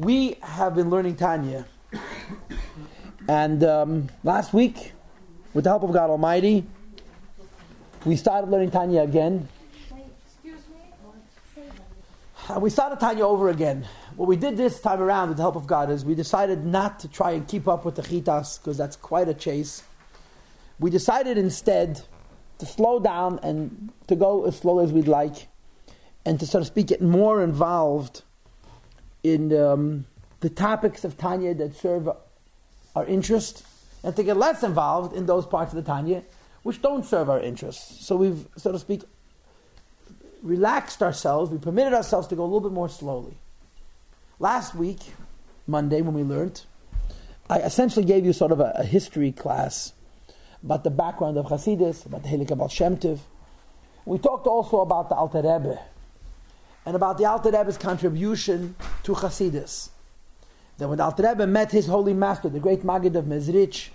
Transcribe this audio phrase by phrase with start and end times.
[0.00, 1.64] We have been learning Tanya,
[3.28, 4.90] and um, last week,
[5.52, 6.66] with the help of God Almighty,
[8.04, 9.48] we started learning Tanya again.
[12.48, 13.86] Uh, we started Tanya over again.
[14.16, 16.98] What we did this time around, with the help of God, is we decided not
[16.98, 19.84] to try and keep up with the chitas because that's quite a chase.
[20.80, 22.02] We decided instead
[22.58, 25.46] to slow down and to go as slow as we'd like,
[26.26, 28.22] and to, so to speak, get more involved
[29.24, 30.04] in um,
[30.40, 32.08] the topics of Tanya that serve
[32.94, 33.64] our interest,
[34.04, 36.22] and to get less involved in those parts of the Tanya
[36.62, 38.04] which don't serve our interests.
[38.04, 39.02] So we've, so to speak,
[40.42, 43.36] relaxed ourselves, we permitted ourselves to go a little bit more slowly.
[44.38, 45.00] Last week,
[45.66, 46.62] Monday, when we learned,
[47.48, 49.92] I essentially gave you sort of a, a history class
[50.62, 53.20] about the background of Hasidus, about the Helik Baal Shem Tov.
[54.06, 55.78] We talked also about the Alter Rebbe,
[56.86, 58.74] and about the Alter Rebbe's contribution
[59.04, 59.90] to Hasidus.
[60.78, 63.88] That when the Alter Rebbe met his holy master, the great Maggid of Mezrich,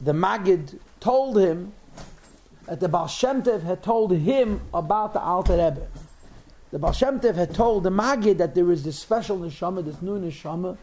[0.00, 1.72] the Maggid told him
[2.66, 5.86] that the Baal Shem Tov had told him about the Alter Rebbe.
[6.70, 10.02] The Baal Shem Tov had told the Maggid that there is this special neshama, this
[10.02, 10.76] new neshama,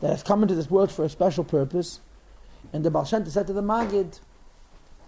[0.00, 2.00] that has come into this world for a special purpose.
[2.72, 4.18] And the Baal Shem Tov said to the Maggid,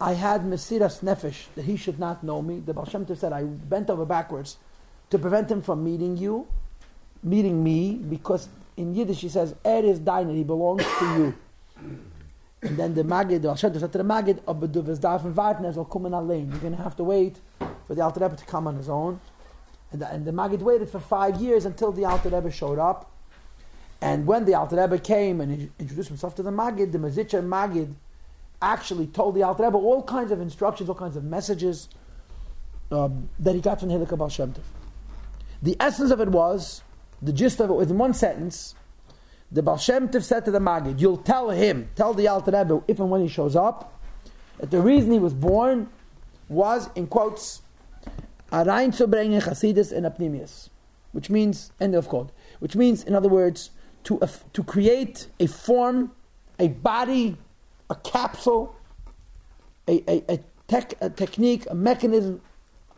[0.00, 2.60] I had Mesiras Nefesh, that he should not know me.
[2.60, 4.58] The Baal Shem Tov said, I bent over backwards
[5.14, 6.44] to prevent him from meeting you,
[7.22, 11.34] meeting me, because in Yiddish he says, Er is dein, he belongs to you.
[12.62, 15.84] And then the Magid, the to the Magid, aber du wirst davon warten, er soll
[15.84, 16.50] kommen allein.
[16.50, 17.36] You're going to have to wait
[17.86, 19.20] for the Alter Rebbe to come on his own.
[19.92, 23.10] And the, and the Magid waited for five years until the Alter Rebbe showed up.
[24.00, 27.46] And when the Alter Rebbe came and he introduced himself to the Magid, the Mezritcher
[27.46, 27.92] Magid
[28.62, 31.90] actually told the Alter Rebbe all kinds of instructions, all kinds of messages
[32.90, 34.62] um, that he got from Hilakah Baal Shem Tov.
[35.64, 36.82] The essence of it was,
[37.22, 38.74] the gist of it was in one sentence,
[39.50, 43.00] the Baal Shem said to the Magid, you'll tell him, tell the Alter Rebbe, if
[43.00, 43.98] and when he shows up,
[44.58, 45.88] that the reason he was born
[46.50, 47.62] was, in quotes,
[48.52, 50.68] Arain zu bringen Chasidus and Apnimius,
[51.12, 53.70] which means, end of quote, which means, in other words,
[54.02, 56.12] to, uh, to create a form,
[56.58, 57.38] a body,
[57.88, 58.76] a capsule,
[59.88, 60.38] a, a, a,
[60.68, 62.42] tech, a technique, a mechanism,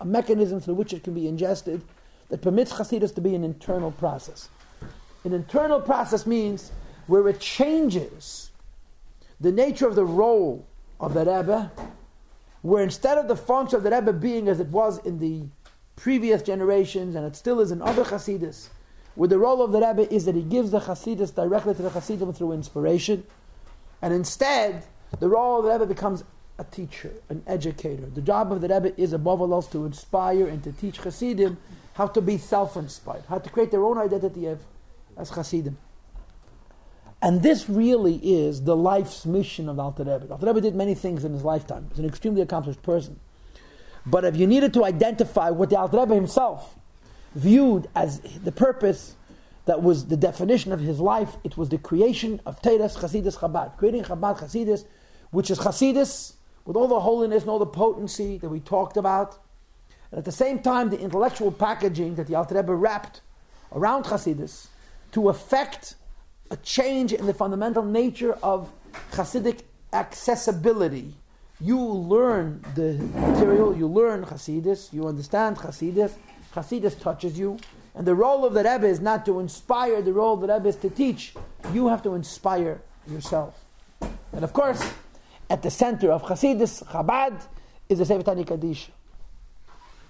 [0.01, 1.81] a mechanism through which it can be ingested
[2.29, 4.49] that permits Chasidus to be an internal process.
[5.25, 6.73] An internal process means
[7.07, 8.51] where it changes
[9.41, 10.67] the nature of the role
[10.99, 11.71] of the Rebbe,
[12.63, 15.45] where instead of the function of the Rebbe being as it was in the
[15.95, 18.69] previous generations, and it still is in other Hasidus,
[19.15, 21.91] where the role of the Rebbe is that he gives the Hasidus directly to the
[21.91, 23.25] Hasidim through inspiration,
[24.03, 24.85] and instead
[25.21, 26.25] the role of the Rebbe becomes
[26.59, 28.07] a teacher, an educator.
[28.07, 31.59] The job of the Rebbe is above all else to inspire and to teach Hasidim
[31.97, 34.61] how to be self-inspired, how to create their own identity of,
[35.17, 35.79] as Hasidim.
[37.23, 40.31] And this really is the life's mission of Alter Rebbe.
[40.31, 41.87] Alter Rebbe did many things in his lifetime.
[41.89, 43.19] He's an extremely accomplished person.
[44.05, 46.77] But if you needed to identify what the Alter Rebbe himself
[47.35, 49.17] viewed as the purpose
[49.65, 53.79] that was the definition of his life, it was the creation of Teres Chasidus Chabad,
[53.79, 54.85] creating Chabad Chasidus,
[55.31, 56.35] which is Chasidus
[56.67, 59.39] with all the holiness and all the potency that we talked about,
[60.11, 63.21] and at the same time the intellectual packaging that the Alter Rebbe wrapped
[63.73, 64.69] around Chasidus
[65.13, 65.95] to affect
[66.51, 68.71] a change in the fundamental nature of
[69.13, 69.63] Hasidic
[69.93, 71.15] accessibility.
[71.61, 76.13] You learn the material, you learn Hasidus, you understand Hasidus,
[76.55, 77.59] Hasidus touches you,
[77.95, 80.69] and the role of the Rebbe is not to inspire, the role of the Rebbe
[80.69, 81.35] is to teach.
[81.73, 83.59] You have to inspire yourself.
[84.33, 84.93] And of course,
[85.49, 87.41] at the center of Hasidus, Chabad,
[87.89, 88.91] is the Sefer Kaddish.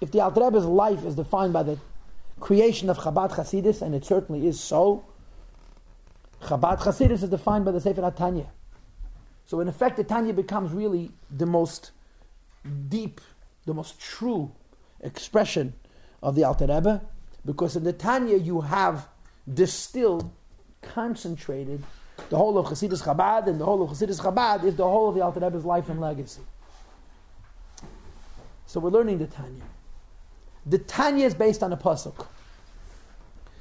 [0.01, 1.79] If the Alter Rebbe's life is defined by the
[2.41, 5.05] creation of Chabad Hasidus, and it certainly is so,
[6.43, 8.47] Chabad Hasidus is defined by the Sefer Tanya.
[9.47, 11.93] So in effect, the Tanya becomes really the most
[12.89, 13.21] deep,
[13.65, 14.53] the most true
[15.01, 15.73] expression
[16.23, 17.01] of the Alter Rebbe,
[17.45, 19.09] because in the Tanya you have
[19.53, 20.31] distilled,
[20.83, 21.83] concentrated
[22.29, 25.15] the whole of Chassidus Chabad, and the whole of Chassidus Chabad is the whole of
[25.15, 26.43] the Alter Rebbe's life and legacy.
[28.67, 29.63] So we're learning the Tanya.
[30.67, 32.27] The Tanya is based on a pasuk.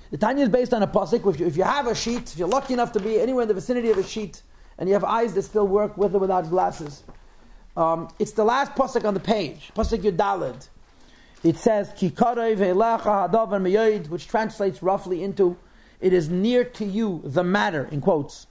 [0.09, 1.31] The Tanya is based on a pasuk.
[1.31, 3.47] If you, if you have a sheet, if you're lucky enough to be anywhere in
[3.47, 4.41] the vicinity of a sheet,
[4.77, 7.03] and you have eyes that still work with or without glasses,
[7.77, 10.67] um, it's the last pasuk on the page, pasuk Yudalid.
[11.43, 15.57] It says meyoid, which translates roughly into
[16.01, 18.47] "It is near to you the matter." In quotes,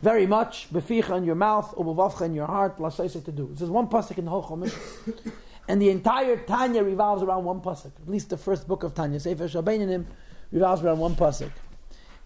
[0.00, 3.48] very much beficha in your mouth, ubavavcha in your heart, lasaisa to do.
[3.52, 4.74] This is one pasuk in the whole Chumash.
[5.68, 7.92] And the entire Tanya revolves around one pasuk.
[8.00, 10.06] At least the first book of Tanya, Sefer Shabbanim,
[10.50, 11.52] revolves around one pasuk.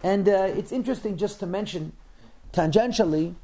[0.01, 1.91] And uh, it's interesting just to mention
[2.53, 3.35] tangentially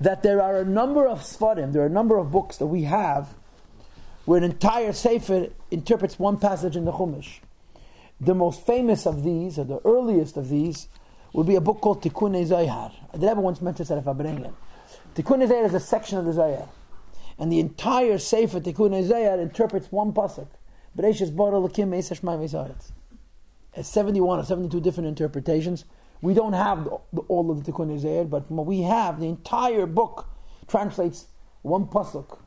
[0.00, 2.84] that there are a number of Sfarim, there are a number of books that we
[2.84, 3.34] have
[4.24, 7.40] where an entire Sefer interprets one passage in the Chumash.
[8.20, 10.88] The most famous of these, or the earliest of these,
[11.32, 12.92] would be a book called Tikkunei Zohar.
[13.12, 14.54] The Rebbe once mentioned that if I bring it.
[15.14, 16.68] Tikkunei Zohar is a section of the Zohar.
[17.38, 20.48] And the entire Sefer Tikkunei Zohar interprets one pasuk.
[20.96, 22.82] Bereshis bara Elokim
[23.72, 25.84] Has 71 or 72 different interpretations.
[26.20, 29.86] We don't have the, the, all of the Tikkunei Zohar, but we have, the entire
[29.86, 30.28] book
[30.66, 31.26] translates
[31.62, 32.40] one pasuk.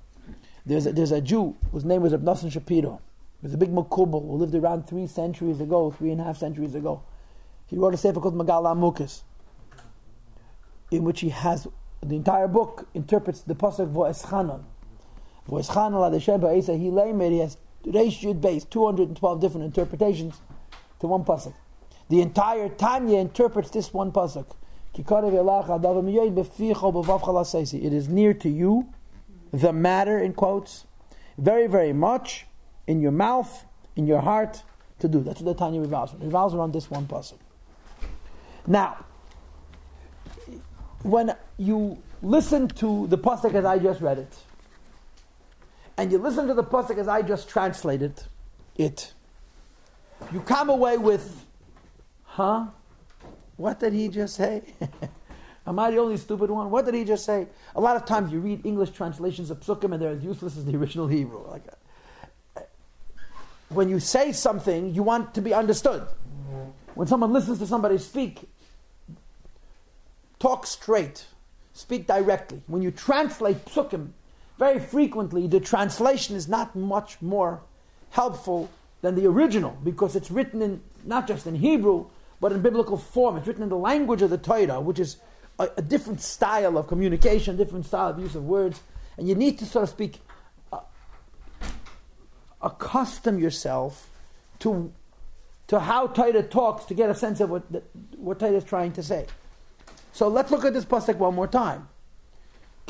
[0.65, 3.01] There's a, there's a Jew whose name was Abnasan Shapiro.
[3.39, 6.37] He was a big Makubal who lived around three centuries ago, three and a half
[6.37, 7.01] centuries ago.
[7.65, 9.21] He wrote a sefer called Megaleh Amukos,
[10.91, 11.67] in which he has
[12.03, 14.63] the entire book interprets the pasuk Vo'eschanon.
[15.47, 20.39] Vo'eschanon adesheba Esa he He has Reish Yud Beis, 212 different interpretations
[20.99, 21.53] to one pasuk.
[22.09, 24.45] The entire Tanya interprets this one pasuk.
[24.93, 25.09] It
[27.93, 28.89] is near to you,
[29.51, 30.85] the matter in quotes,
[31.37, 32.45] very, very much
[32.87, 33.65] in your mouth,
[33.95, 34.63] in your heart
[34.99, 35.21] to do.
[35.21, 36.23] That's what the Tanya revolves around.
[36.23, 37.37] It revolves around this one pasuk.
[38.67, 39.05] Now,
[41.03, 44.37] when you listen to the pasuk as I just read it,
[46.01, 48.23] and you listen to the pasuk as I just translated
[48.75, 49.13] it,
[50.33, 51.45] you come away with,
[52.23, 52.65] huh?
[53.55, 54.63] What did he just say?
[55.67, 56.71] Am I the only stupid one?
[56.71, 57.45] What did he just say?
[57.75, 60.65] A lot of times you read English translations of psukim and they're as useless as
[60.65, 61.47] the original Hebrew.
[61.47, 61.65] Like,
[62.57, 62.61] uh,
[63.69, 66.07] when you say something, you want to be understood.
[66.95, 68.49] When someone listens to somebody speak,
[70.39, 71.27] talk straight,
[71.73, 72.63] speak directly.
[72.65, 74.13] When you translate psukim,
[74.61, 77.63] very frequently the translation is not much more
[78.11, 78.69] helpful
[79.01, 82.05] than the original because it's written in not just in Hebrew
[82.39, 83.37] but in biblical form.
[83.37, 85.17] It's written in the language of the Torah, which is
[85.57, 88.81] a, a different style of communication, different style of use of words,
[89.17, 90.19] and you need to sort of speak,
[90.71, 90.81] uh,
[92.61, 94.09] accustom yourself
[94.59, 94.93] to
[95.69, 97.63] to how Torah talks to get a sense of what
[98.15, 99.25] what Torah is trying to say.
[100.13, 101.87] So let's look at this pasuk one more time.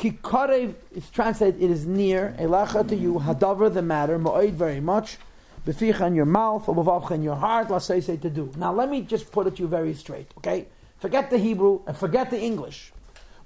[0.02, 5.16] Kikarev is translated, it is near, elacha to you, hadavar the matter, ma'oid very much,
[5.64, 8.50] beficha in your mouth, or in your heart, say to do.
[8.56, 10.66] Now let me just put it to you very straight, okay?
[10.98, 12.92] Forget the Hebrew and forget the English.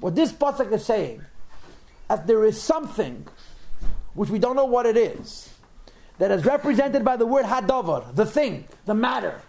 [0.01, 1.23] What this pasuk is saying,
[2.09, 3.27] that there is something
[4.15, 5.51] which we don't know what it is,
[6.17, 9.43] that is represented by the word hadavar, the thing, the matter.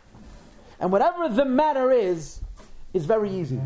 [0.82, 2.42] And whatever the matter is,
[2.94, 3.62] is very easy.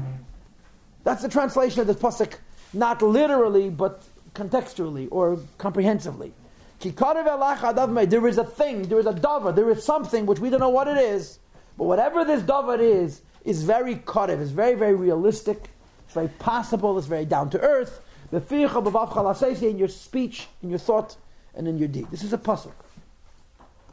[1.04, 2.36] That's the translation of this pasuk,
[2.74, 4.04] not literally, but
[4.34, 6.34] contextually or comprehensively.
[6.80, 10.70] There is a thing, there is a davar, there is something which we don't know
[10.70, 11.40] what it is,
[11.78, 15.70] but whatever this davar is, is very karev, it's very, very realistic,
[16.06, 18.02] it's very possible, it's very down to earth.
[18.32, 21.18] In your speech, in your thought,
[21.54, 22.08] and in your deed.
[22.10, 22.72] This is a pasuk.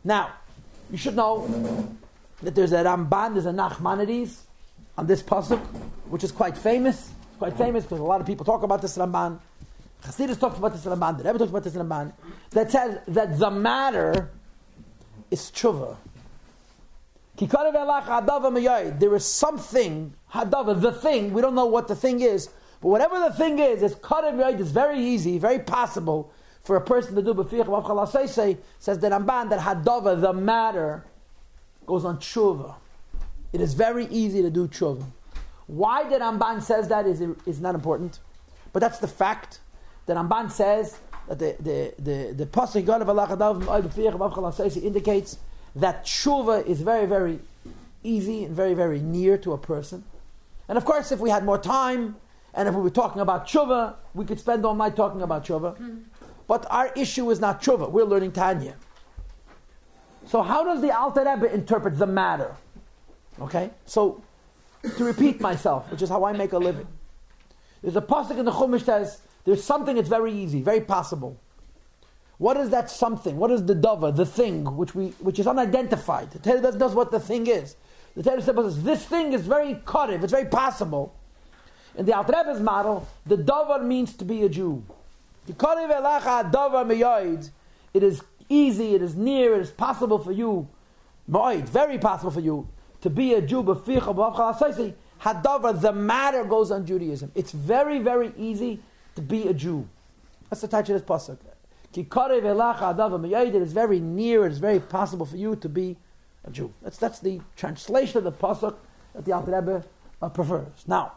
[0.05, 0.31] Now,
[0.91, 1.47] you should know
[2.43, 4.43] that there's a Ramban, there's a Nachmanides
[4.97, 5.61] on this pasuk,
[6.09, 7.11] which is quite famous.
[7.39, 9.39] Quite famous because a lot of people talk about this Ramban.
[10.03, 11.19] Chassidus talks about this Ramban.
[11.19, 12.13] The Rebbe talks about this Ramban.
[12.51, 14.31] That says that the matter
[15.31, 15.97] is tshuva.
[18.99, 22.49] There is something, hadava, the thing, we don't know what the thing is,
[22.81, 27.15] but whatever the thing is, it's karev it's very easy, very possible for a person
[27.15, 31.05] to do b'fiach say says the Ramban that hadava, the matter,
[31.87, 32.75] goes on tshuva.
[33.53, 35.05] It is very easy to do tshuva.
[35.69, 38.19] Why the Ramban says that is, is not important,
[38.73, 39.61] but that's the fact.
[40.07, 40.99] The Ramban says
[41.29, 45.39] that the the the the pasuk God of Allah indicates
[45.77, 47.39] that tshuva is very very
[48.03, 50.05] easy and very very near to a person.
[50.69, 52.17] And of course, if we had more time
[52.55, 55.77] and if we were talking about tshuva, we could spend all night talking about tshuva.
[55.79, 56.05] Mm.
[56.47, 57.91] But our issue is not tshuva.
[57.91, 58.75] We're learning Tanya.
[60.27, 62.55] So how does the Alter Rebbe interpret the matter?
[63.41, 64.23] Okay, so
[64.97, 66.87] to repeat myself, which is how I make a living.
[67.83, 71.39] There's a pasuk in the Chumash says there's something that's very easy, very possible.
[72.39, 73.37] What is that something?
[73.37, 76.31] What is the dava, the thing which we which is unidentified?
[76.31, 77.77] The Torah does what the thing is.
[78.15, 81.15] The Torah says this thing is very karev, it's very possible.
[81.97, 84.85] In the Alter Rebbe's model, the davar means to be a Jew.
[85.47, 87.51] The karev elacha davar
[87.95, 90.69] It is easy, it is near, it is possible for you,
[91.27, 92.69] very possible for you
[93.01, 94.95] to be a Jew, the
[95.95, 97.33] matter goes on Judaism.
[97.35, 98.81] It's very, very easy
[99.15, 99.89] to be a Jew.
[100.51, 101.39] That's the touch of this pasuk.
[101.95, 105.97] It is very near, it is very possible for you to be
[106.45, 106.73] a Jew.
[106.83, 108.77] That's, that's the translation of the pasuk
[109.15, 109.85] that the Alter Rebbe
[110.21, 110.85] uh, prefers.
[110.87, 111.13] Now,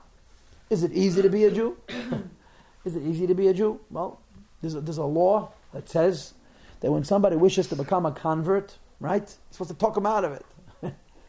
[0.69, 1.77] is it easy to be a Jew?
[2.85, 3.79] is it easy to be a Jew?
[3.89, 4.21] Well,
[4.61, 6.33] there's a, there's a law that says
[6.79, 10.23] that when somebody wishes to become a convert, right, you're supposed to talk him out
[10.23, 10.45] of it.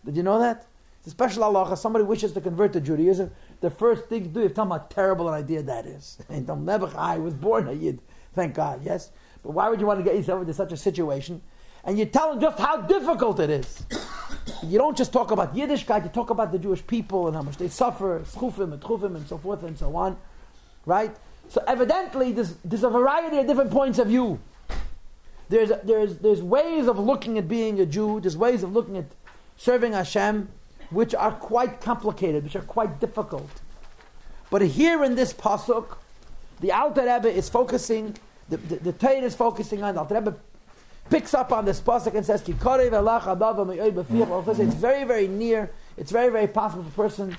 [0.04, 0.66] Did you know that?
[0.98, 1.76] It's a special halacha.
[1.76, 3.30] Somebody wishes to convert to Judaism.
[3.60, 6.18] The first thing to do is tell them how terrible an idea that is.
[6.30, 8.00] I was born a Yid.
[8.34, 9.10] Thank God, yes.
[9.42, 11.42] But why would you want to get yourself into such a situation?
[11.84, 13.84] And you tell them just how difficult it is.
[14.62, 17.56] you don't just talk about Yiddishkeit, you talk about the Jewish people and how much
[17.56, 20.16] they suffer, schufim and chufim and so forth and so on.
[20.86, 21.14] Right?
[21.48, 24.40] So evidently, there's, there's a variety of different points of view.
[25.48, 29.06] There's, there's, there's ways of looking at being a Jew, there's ways of looking at
[29.62, 30.48] serving Hashem,
[30.90, 33.48] which are quite complicated, which are quite difficult.
[34.50, 35.96] But here in this pasuk,
[36.60, 38.16] the Alter Rebbe is focusing,
[38.48, 40.34] the, the, the is focusing on, the Alter Rebbe
[41.10, 42.42] picks up on this pasuk and says,
[44.58, 47.36] It's very, very near, it's very, very possible for a person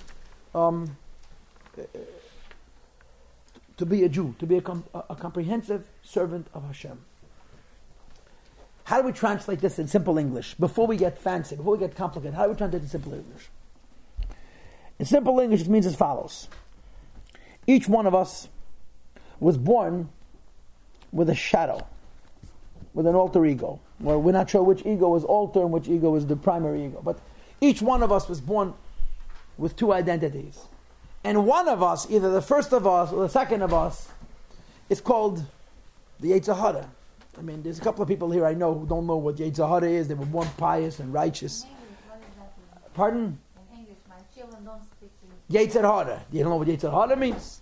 [0.56, 0.96] um,
[3.75, 7.00] to be a Jew, to be a, com- a comprehensive servant of Hashem.
[8.86, 10.56] How do we translate this in simple English?
[10.56, 13.13] Before we get fancy, before we get complicated, how do we translate it in simple
[13.13, 13.50] English?
[15.00, 16.48] In simple English, it means as follows
[17.66, 18.50] Each one of us
[19.40, 20.10] was born
[21.12, 21.86] with a shadow,
[22.94, 23.80] with an alter ego.
[24.00, 27.02] Well, we're not sure which ego is alter and which ego is the primary ego.
[27.04, 27.20] But
[27.62, 28.74] each one of us was born
[29.58, 30.60] with two identities.
[31.24, 34.10] And one of us, either the first of us or the second of us,
[34.90, 35.46] is called
[36.20, 36.90] the Yetzer Hara.
[37.38, 39.68] I mean, there's a couple of people here I know who don't know what Yetzer
[39.68, 40.08] Hara is.
[40.08, 41.66] They were born pious and righteous.
[42.94, 43.38] Pardon?
[43.72, 45.12] In English, my children don't speak
[45.50, 46.24] Yetzer Hara.
[46.32, 47.62] You don't know what Yetzer Hara means?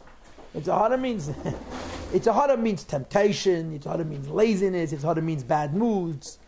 [0.56, 1.30] Yetzer Hara means
[2.12, 3.78] Yetzer Hara means temptation.
[3.78, 4.92] Yetzer Hara means laziness.
[4.92, 6.40] Yetzer Hara means bad moods.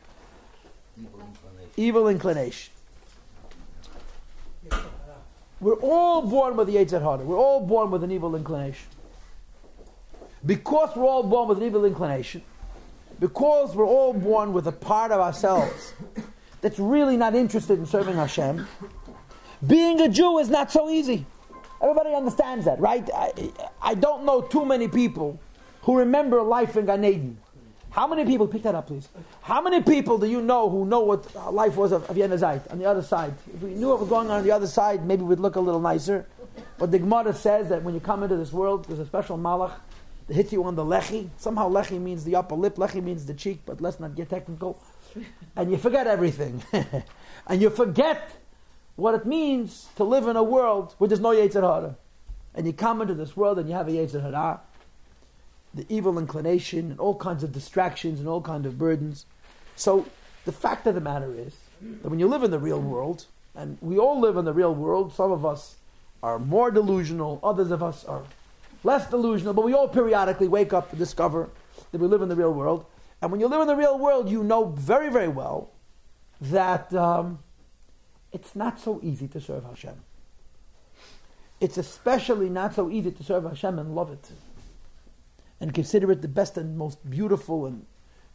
[0.98, 1.72] Evil inclination.
[1.78, 2.74] Evil inclination.
[5.62, 7.24] We're all born with the Yetzer Hara.
[7.24, 8.88] We're all born with an evil inclination.
[10.46, 12.44] Because we're all born with an evil inclination,
[13.20, 15.94] because we're all born with a part of ourselves
[16.62, 18.68] that's really not interested in serving Hashem,
[19.66, 21.26] being a Jew is not so easy.
[21.82, 23.08] Everybody understands that, right?
[23.14, 23.52] I,
[23.82, 25.40] I don't know too many people
[25.82, 27.38] who remember life in Gan Eden.
[27.92, 29.10] How many people, pick that up please,
[29.42, 32.80] how many people do you know who know what life was of, of Yenazite on
[32.80, 33.34] the other side?
[33.54, 35.60] If we knew what was going on on the other side, maybe we'd look a
[35.60, 36.26] little nicer.
[36.80, 39.74] But the Gemara says that when you come into this world, there's a special malach
[40.30, 41.30] hits you on the lechi.
[41.38, 44.82] Somehow lechi means the upper lip, lechi means the cheek, but let's not get technical.
[45.56, 46.64] And you forget everything.
[47.48, 48.32] and you forget
[48.96, 51.96] what it means to live in a world where there's no Yetzer Hara.
[52.56, 54.62] And you come into this world and you have a Yetzer Hara,
[55.74, 59.28] the evil inclination and all kinds of distractions and all kinds of burdens.
[59.76, 60.08] So
[60.46, 61.56] the fact of the matter is
[62.02, 63.26] that when you live in the real world,
[63.56, 65.76] and we all live in the real world, some of us
[66.22, 68.24] are more delusional, others of us are
[68.84, 71.50] less delusional, but we all periodically wake up to discover
[71.92, 72.86] that we live in the real world.
[73.22, 75.72] And when you live in the real world, you know very, very well
[76.42, 77.40] that um,
[78.32, 79.96] it's not so easy to serve Hashem.
[81.62, 84.32] It's especially not so easy to serve Hashem and love it.
[85.62, 87.86] And consider it the best and most beautiful and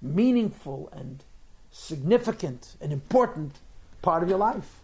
[0.00, 1.22] meaningful and
[1.70, 3.56] significant and important
[4.00, 4.80] part of your life.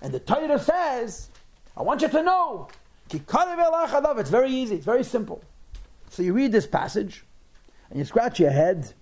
[0.00, 1.28] And the Torah says,
[1.76, 2.68] I want you to know
[4.20, 5.42] it's very easy, it's very simple.
[6.10, 7.24] So you read this passage,
[7.90, 8.92] and you scratch your head,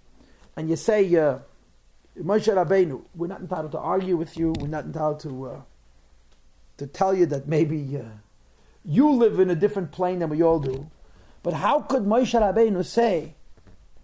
[0.56, 1.38] and you say, uh,
[2.18, 5.60] Moshe Rabbeinu, we're not entitled to argue with you, we're not entitled to, uh,
[6.78, 8.02] to tell you that maybe uh,
[8.84, 10.90] you live in a different plane than we all do.
[11.42, 13.34] But how could Moshe Rabbeinu say,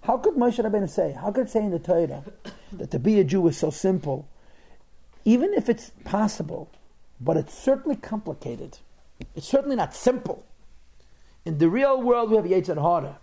[0.03, 2.25] how could Moshe Rabbeinu say, how could it say in the Torah
[2.73, 4.29] that to be a Jew is so simple,
[5.25, 6.71] even if it's possible,
[7.21, 8.79] but it's certainly complicated.
[9.35, 10.45] It's certainly not simple.
[11.45, 13.19] In the real world, we have Yetzer Hara.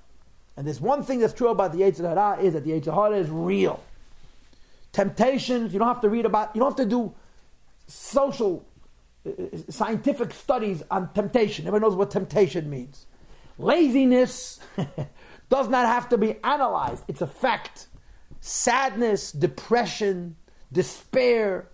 [0.56, 3.18] And there's one thing that's true about the Yetzer Hara is that the Yetzer Hara
[3.18, 3.84] is real.
[4.92, 7.14] Temptations, you don't have to read about, you don't have to do
[7.88, 8.66] social,
[9.26, 9.32] uh,
[9.70, 11.68] scientific studies on temptation.
[11.68, 13.08] Everybody knows what temptation means.
[13.58, 14.60] Laziness
[15.50, 17.88] does not have to be analyzed, it's a fact.
[18.42, 20.36] Sadness, depression,
[20.72, 21.70] despair,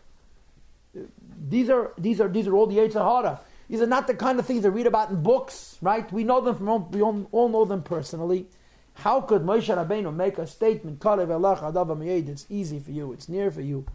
[1.48, 3.40] these are, these are, these are all the Yetzer Hara.
[3.70, 6.12] These are not the kind of things I read about in books, right?
[6.12, 8.48] We know them from all, we all, know them personally.
[8.96, 11.06] How could Moshe Rabbeinu make a statement?
[11.06, 13.14] It's easy for you.
[13.14, 13.86] It's near for you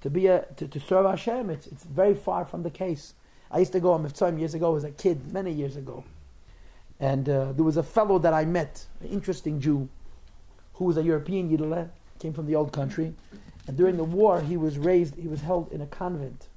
[0.00, 1.50] to be a to, to serve Hashem.
[1.50, 3.12] It's it's very far from the case.
[3.50, 6.04] I used to go on Mitzvah years ago as a kid, many years ago,
[6.98, 9.88] and uh, there was a fellow that I met, an interesting Jew,
[10.74, 13.14] who was a European Yiddish, came from the old country,
[13.66, 16.48] and during the war he was raised, he was held in a convent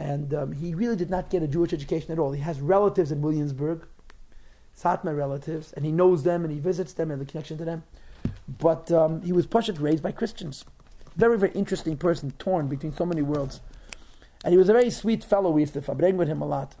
[0.00, 2.32] and um, he really did not get a Jewish education at all.
[2.32, 3.86] He has relatives in Williamsburg,
[4.74, 7.82] Satmar relatives, and he knows them and he visits them and the connection to them.
[8.48, 10.64] But um, he was Pashat raised by Christians.
[11.16, 13.60] Very, very interesting person, torn between so many worlds.
[14.42, 15.50] And he was a very sweet fellow.
[15.50, 16.76] We used to fabring with him a lot.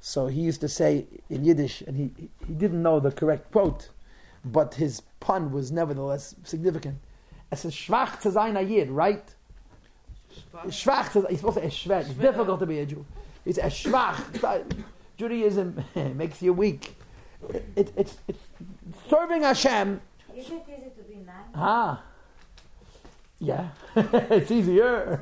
[0.00, 3.88] So he used to say in Yiddish, and he, he didn't know the correct quote,
[4.44, 6.98] but his pun was nevertheless significant.
[7.50, 9.34] Es ist schwach zu sein a Yid, right?
[10.68, 12.00] Schwach, to- he's supposed to say es schwach.
[12.00, 13.04] It's difficult to be a Jew.
[13.44, 14.64] It's a schwach.
[15.16, 15.84] Judaism
[16.16, 16.96] makes you weak.
[17.48, 18.42] It, it, it's, it's
[19.08, 20.00] serving Hashem.
[20.36, 21.34] Is it easy to be nice?
[21.54, 22.02] Ah.
[23.38, 23.68] Yeah.
[23.96, 25.20] it's easier.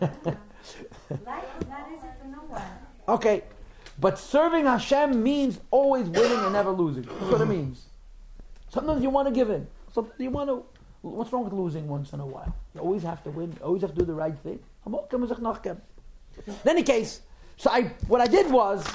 [0.00, 2.62] Life is not easy to no one.
[3.08, 3.44] Okay,
[3.98, 7.02] but serving Hashem means always winning and never losing.
[7.04, 7.86] That's what it means.
[8.68, 9.66] Sometimes you want to give in.
[9.92, 10.64] Sometimes you want to.
[11.02, 12.54] What's wrong with losing once in a while?
[12.74, 13.52] You always have to win.
[13.52, 14.58] You always have to do the right thing.
[14.86, 17.20] In any case,
[17.56, 18.86] so I, what I did was,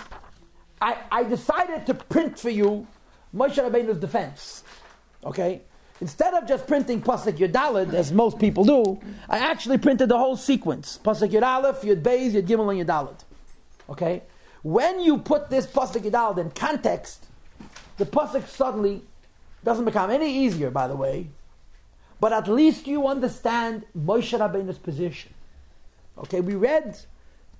[0.81, 2.87] I, I decided to print for you
[3.33, 4.63] Moshe Rabbeinu's defense.
[5.23, 5.61] Okay?
[6.01, 10.35] Instead of just printing Pasuk Yud as most people do, I actually printed the whole
[10.35, 10.99] sequence.
[11.03, 13.23] Pasuk Yud Aleph, Yud Beis, Yud Gimel, and Yud.
[13.89, 14.23] Okay?
[14.63, 17.27] When you put this Pasuk Yud in context,
[17.97, 19.01] the Pasuk suddenly
[19.63, 21.29] doesn't become any easier, by the way,
[22.23, 25.33] but at least you understand Moshe Rabbeinu's position.
[26.17, 26.97] Okay, we read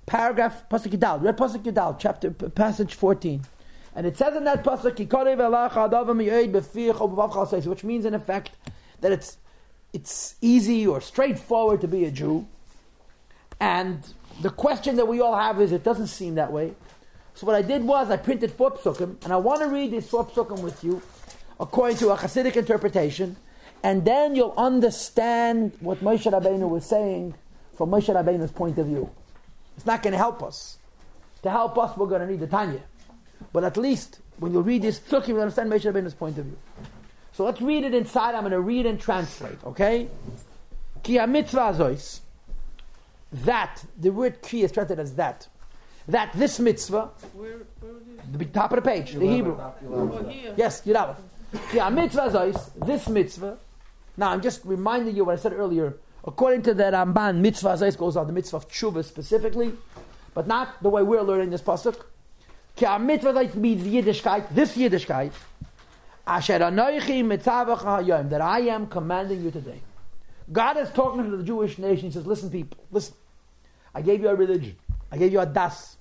[0.06, 3.42] paragraph Pasuk Yudal, read Pasuk Yudal, chapter passage fourteen,
[3.94, 4.96] and it says in that pasuk,
[7.66, 8.52] which means in effect
[9.02, 9.36] that it's
[9.92, 12.46] it's easy or straightforward to be a Jew.
[13.60, 14.02] And
[14.40, 16.72] the question that we all have is, it doesn't seem that way.
[17.34, 20.08] So what I did was I printed four psukim, and I want to read these
[20.08, 21.02] four psukim with you,
[21.60, 23.36] according to a Hasidic interpretation,
[23.84, 27.34] and then you'll understand what Moshe Rabbeinu was saying
[27.76, 29.10] from Moshe Rabbeinu's point of view.
[29.76, 30.78] It's not going to help us.
[31.42, 32.80] To help us, we're going to need the Tanya.
[33.52, 36.56] But at least when you read this psukim, you'll understand Moshe Rabbeinu's point of view.
[37.32, 38.34] So let's read it inside.
[38.34, 39.62] I'm going to read and translate.
[39.64, 40.08] Okay?
[41.02, 42.20] Ki mitzvah azois.
[43.32, 45.46] That the word ki is translated as that.
[46.08, 47.92] That this mitzvah, Where, where
[48.32, 49.58] the top of the page, the Hebrew.
[49.90, 50.54] Oh, here.
[50.56, 51.16] Yes, Yud
[51.70, 52.70] Ki mitzvah azois.
[52.86, 53.58] This mitzvah.
[54.16, 55.96] Now I'm just reminding you what I said earlier.
[56.24, 59.72] According to the Ramban, mitzvah azois goes on the mitzvah of tshuva specifically,
[60.34, 61.96] but not the way we're learning this pasuk.
[62.76, 64.48] Ki mitzvah azois means Yiddishkeit.
[64.54, 65.32] This Yiddishkeit.
[66.26, 69.80] Asher anoichi mitzavach hayom, that I am commanding you today.
[70.50, 72.06] God is talking to the Jewish nation.
[72.06, 73.14] He says, "Listen, people, listen.
[73.94, 74.76] I gave you a religion.
[75.12, 75.96] I gave you a das,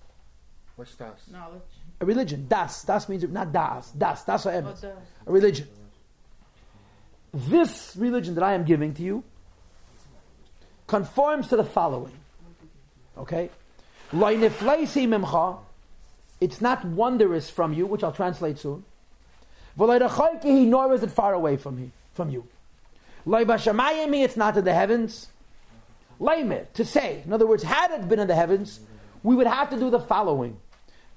[0.76, 1.18] What's that?
[1.30, 1.62] Knowledge.
[2.02, 2.46] a religion.
[2.50, 4.92] Das, das means not das, das, das or Oh, emes, the-
[5.28, 5.68] a religion.
[7.34, 9.24] This religion that I am giving to you
[10.86, 12.14] conforms to the following.
[13.18, 13.50] Okay.
[16.40, 18.84] It's not wondrous from you, which I'll translate soon.
[19.76, 22.48] Nor is it far away from me, from you.
[23.26, 25.30] It's not in the heavens.
[26.20, 27.24] To say.
[27.26, 28.80] In other words, had it been in the heavens,
[29.24, 30.58] we would have to do the following.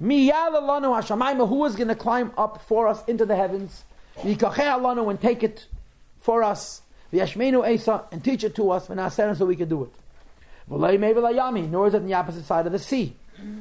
[0.01, 3.85] Who is going to climb up for us into the heavens?
[4.23, 5.67] And take it
[6.27, 6.83] for us.
[7.13, 9.93] V'yashmenu esa, and teach it to us, v'naseren, so we can do it.
[10.69, 13.17] V'lei v'layami, nor is it on the opposite side of the sea.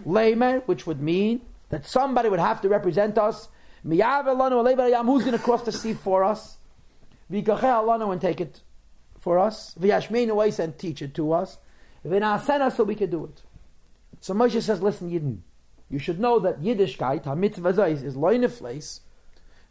[0.06, 3.50] Leimer, which would mean that somebody would have to represent us.
[3.86, 4.26] Miyav
[5.06, 6.58] who's going to cross the sea for us?
[7.32, 8.62] V'yikacheh alanu, and take it
[9.20, 9.76] for us.
[9.80, 11.60] V'yashmenu esa, and teach it to us.
[12.04, 13.44] V'naseren, so we can do it.
[14.22, 15.42] So Moshe says, listen, Yidden,
[15.88, 18.16] you should know that Yiddishkeit, ha-mitzvah is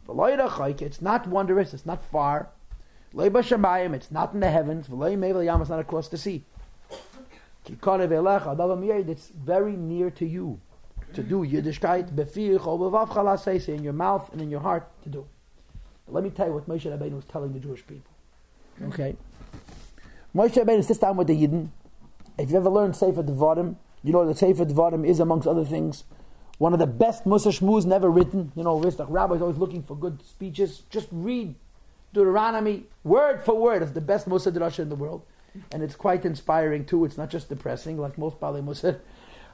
[0.07, 2.49] rachayk, it's not wondrous, it's not far,
[3.17, 6.43] it's not in the heavens, it's not across the sea.
[7.67, 10.59] It's very near to you,
[11.13, 15.25] to do Yiddishkeit, in your mouth and in your heart to do.
[16.07, 18.11] Let me tell you what Moshe Rabbeinu was telling the Jewish people.
[18.83, 19.15] Okay?
[20.35, 21.69] Moshe Rabbeinu sits down with the Yidden.
[22.37, 26.03] If you ever learned Sefer Devarim, you know that Sefer Devarim is, amongst other things,
[26.57, 28.51] one of the best Mussar Shmuz never written.
[28.55, 30.83] You know, rabbis always looking for good speeches.
[30.89, 31.55] Just read
[32.15, 33.83] Deuteronomy word for word.
[33.83, 35.23] It's the best Mussar Drasha in the world.
[35.71, 37.03] And it's quite inspiring too.
[37.03, 38.99] It's not just depressing like most Bali Mussar.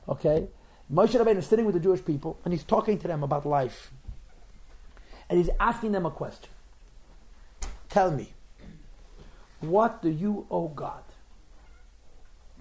[0.09, 0.47] Okay?
[0.91, 3.91] Moshe Rabbeinu is sitting with the Jewish people and he's talking to them about life.
[5.29, 6.49] And he's asking them a question.
[7.87, 8.33] Tell me,
[9.59, 11.03] what do you owe God?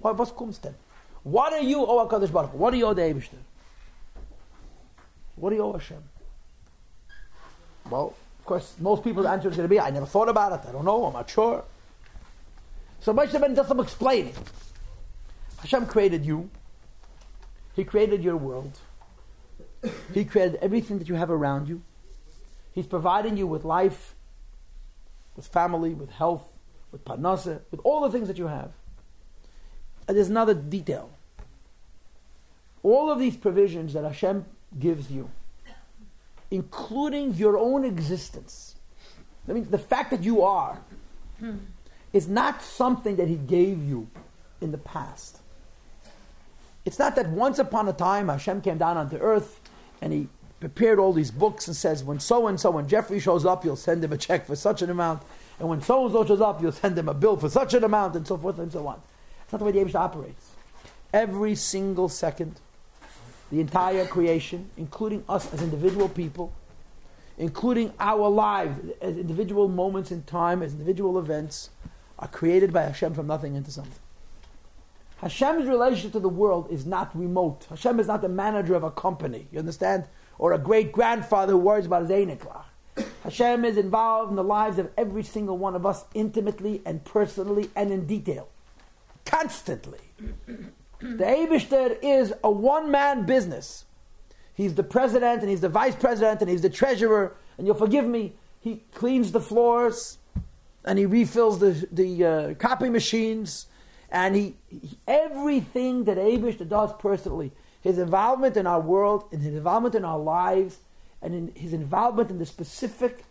[0.00, 0.74] What, was denn?
[1.22, 2.52] What are you owe HaKadosh Baruch?
[2.52, 3.40] What do you owe the Eibishter?
[5.36, 6.02] What do you owe Hashem?
[7.88, 10.66] Well, of course, most people's answer is going to be, I never thought about it.
[10.66, 11.04] I don't know.
[11.04, 11.62] I'm not sure.
[13.00, 14.32] So Moshe Rabbeinu does some explaining.
[15.58, 16.48] Hashem created you.
[17.76, 18.78] He created your world.
[20.14, 21.82] He created everything that you have around you.
[22.72, 24.14] He's providing you with life,
[25.36, 26.46] with family, with health,
[26.92, 28.72] with parnasa, with all the things that you have.
[30.08, 31.10] And there's another detail.
[32.82, 34.46] All of these provisions that Hashem
[34.78, 35.30] gives you,
[36.50, 38.76] including your own existence,
[39.48, 40.80] I mean, the fact that you are,
[41.38, 41.56] hmm.
[42.12, 44.08] is not something that He gave you
[44.60, 45.38] in the past.
[46.84, 49.60] It's not that once upon a time Hashem came down onto earth
[50.00, 50.28] and He
[50.60, 53.76] prepared all these books and says, when so and so, when Jeffrey shows up, you'll
[53.76, 55.22] send him a check for such an amount,
[55.58, 57.82] and when so and so shows up, you'll send him a bill for such an
[57.82, 59.00] amount, and so forth and so on.
[59.42, 60.50] It's not the way the Abishah operates.
[61.12, 62.60] Every single second,
[63.50, 66.52] the entire creation, including us as individual people,
[67.38, 71.70] including our lives as individual moments in time, as individual events,
[72.18, 73.98] are created by Hashem from nothing into something.
[75.20, 77.66] Hashem's relationship to the world is not remote.
[77.68, 79.48] Hashem is not the manager of a company.
[79.52, 80.04] You understand?
[80.38, 82.64] Or a great grandfather who worries about his Einiklach.
[83.22, 87.70] Hashem is involved in the lives of every single one of us intimately and personally
[87.76, 88.48] and in detail.
[89.26, 90.00] Constantly.
[91.00, 93.86] The Eibishter is a one man business.
[94.54, 97.36] He's the president and he's the vice president and he's the treasurer.
[97.56, 100.18] And you'll forgive me, he cleans the floors
[100.84, 103.66] and he refills the, the uh, copy machines.
[104.10, 109.54] And he, he everything that Eibishter does personally, his involvement in our world, and his
[109.54, 110.78] involvement in our lives,
[111.22, 113.24] and in his involvement in the specific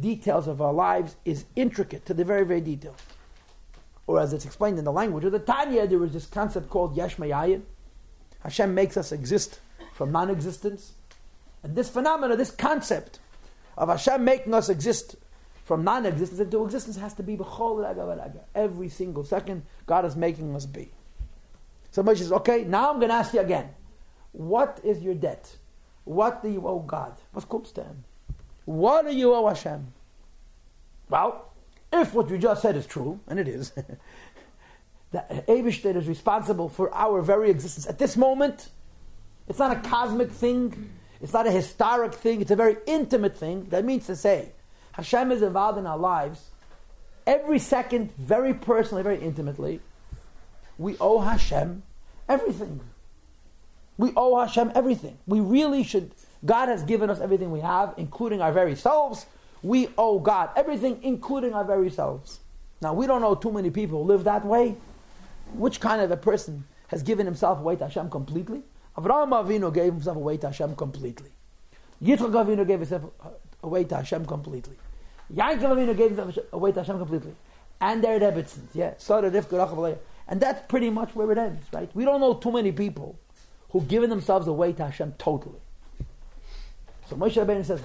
[0.00, 2.96] details of our lives is intricate to the very, very detail.
[4.06, 6.96] Or as it's explained in the language of the Tanya, there is this concept called
[6.96, 7.16] Yesh.
[8.40, 9.60] Hashem makes us exist
[9.94, 10.94] from non-existence.
[11.62, 13.20] And this phenomena, this concept
[13.78, 15.16] of Hashem making us exist
[15.64, 17.38] from non-existence into existence has to be.
[18.54, 20.90] Every single second, God is making us be.
[21.92, 23.68] Somebody says, okay, now I'm going to ask you again.
[24.32, 25.56] What is your debt?
[26.04, 27.14] What do you owe God?
[27.32, 27.96] What's Kumstan?
[28.64, 29.92] What do you owe Hashem?
[31.08, 31.51] Well,
[31.92, 33.70] if what you just said is true, and it is,
[35.12, 38.68] that Eibishter is responsible for our very existence at this moment,
[39.48, 43.66] it's not a cosmic thing, it's not a historic thing, it's a very intimate thing.
[43.70, 44.52] That means to say,
[44.92, 46.50] Hashem is involved in our lives
[47.26, 49.80] every second, very personally, very intimately.
[50.78, 51.82] We owe Hashem
[52.28, 52.80] everything.
[53.98, 55.18] We owe Hashem everything.
[55.26, 56.12] We really should.
[56.44, 59.26] God has given us everything we have, including our very selves.
[59.62, 62.40] We owe God everything, including our very selves.
[62.80, 64.76] Now, we don't know too many people who live that way.
[65.54, 68.62] Which kind of a person has given himself away to Hashem completely?
[68.96, 71.30] Avraham Avinu gave himself away to Hashem completely.
[72.02, 73.28] Yitzchak Avinu gave himself uh,
[73.62, 74.76] away to Hashem completely.
[75.34, 77.34] Yaakov Avinu gave himself away to Hashem completely.
[77.80, 78.94] And their Rebbitzins, yeah.
[80.28, 81.90] And that's pretty much where it ends, right?
[81.94, 83.18] We don't know too many people
[83.70, 85.60] who've given themselves away to Hashem totally.
[87.12, 87.82] So Moshe Rabbeinu says.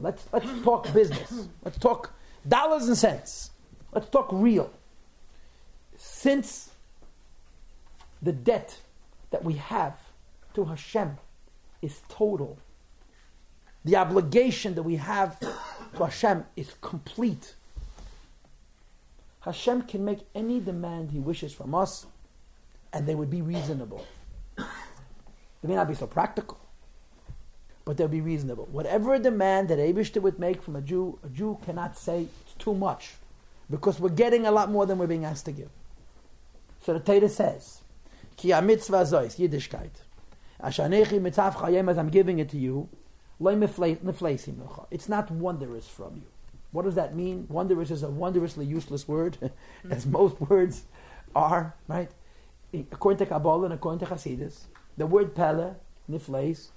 [0.00, 1.48] Let's, let's talk business.
[1.64, 2.12] Let's talk
[2.46, 3.50] dollars and cents.
[3.92, 4.70] Let's talk real.
[5.96, 6.70] Since
[8.22, 8.78] the debt
[9.30, 9.98] that we have
[10.54, 11.18] to Hashem
[11.82, 12.56] is total,
[13.84, 15.52] the obligation that we have to
[15.98, 17.56] Hashem is complete.
[19.40, 22.06] Hashem can make any demand he wishes from us,
[22.92, 24.06] and they would be reasonable.
[24.56, 24.64] They
[25.68, 26.60] may not be so practical,
[27.86, 28.68] but they'll be reasonable.
[28.70, 32.74] Whatever demand that Eibishter would make from a Jew, a Jew cannot say it's too
[32.74, 33.14] much,
[33.70, 35.70] because we're getting a lot more than we're being asked to give.
[36.82, 37.80] So the Torah says,
[38.36, 39.90] Ki mitzvah zois, Yiddishkeit.
[40.62, 42.88] Ashanechi mitzav chayem, as I'm giving it to you,
[43.38, 46.22] it's not wondrous from you.
[46.72, 47.46] What does that mean?
[47.48, 49.52] Wondrous is a wondrously useless word,
[49.90, 50.84] as most words
[51.34, 52.10] are, right?
[52.72, 54.64] According to Kabbalah and according to Hasidus,
[54.96, 55.74] the word pele,
[56.10, 56.68] nifleis,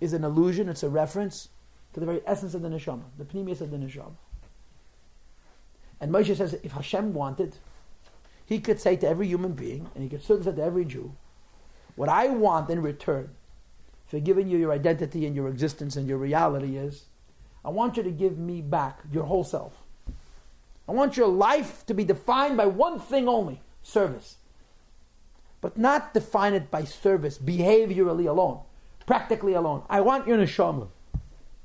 [0.00, 1.48] is an allusion, it's a reference
[1.92, 4.14] to the very essence of the neshama, the pnimius of the neshama.
[6.00, 7.56] And Moshe says if Hashem wanted,
[8.46, 11.14] he could say to every human being, and he could certainly say to every Jew,
[11.96, 13.30] what I want in return
[14.06, 17.04] for giving you your identity and your existence and your reality is,
[17.64, 19.84] I want you to give me back your whole self.
[20.88, 24.36] I want your life to be defined by one thing only service.
[25.60, 28.62] But not define it by service, behaviorally alone,
[29.06, 29.82] practically alone.
[29.88, 30.88] I want your neshama.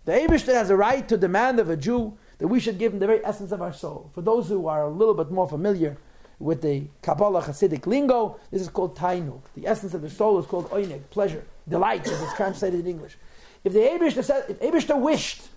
[0.06, 3.00] The Eibishter has a right to demand of a Jew that we should give him
[3.00, 4.12] the very essence of our soul.
[4.14, 5.98] For those who are a little bit more familiar
[6.40, 9.42] with the Kabbalah Hasidic lingo, this is called tainug.
[9.56, 13.18] The essence of the soul is called oinig, pleasure, delight, as it's translated in English.
[13.64, 15.48] If the Eibishter, said, if wished,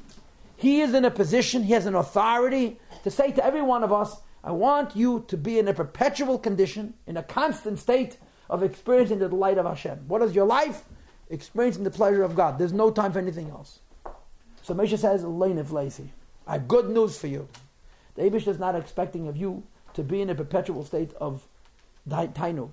[0.56, 3.92] he is in a position, he has an authority to say to every one of
[3.92, 8.62] us, I want you to be in a perpetual condition, in a constant state of
[8.62, 10.04] experiencing the delight of Hashem.
[10.08, 10.84] What is your life?
[11.30, 12.58] Experiencing the pleasure of God.
[12.58, 13.80] There's no time for anything else.
[14.62, 16.12] So Moshe says, Leinif lazy.
[16.46, 17.48] I have good news for you.
[18.14, 19.62] The Abish is not expecting of you
[19.94, 21.46] to be in a perpetual state of
[22.08, 22.70] tainug.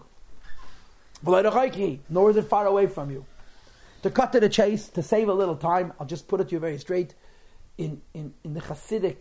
[2.10, 3.26] Nor is it far away from you.
[4.04, 6.56] To cut to the chase, to save a little time, I'll just put it to
[6.56, 7.16] you very straight.
[7.78, 9.18] In, in, in the Hasidic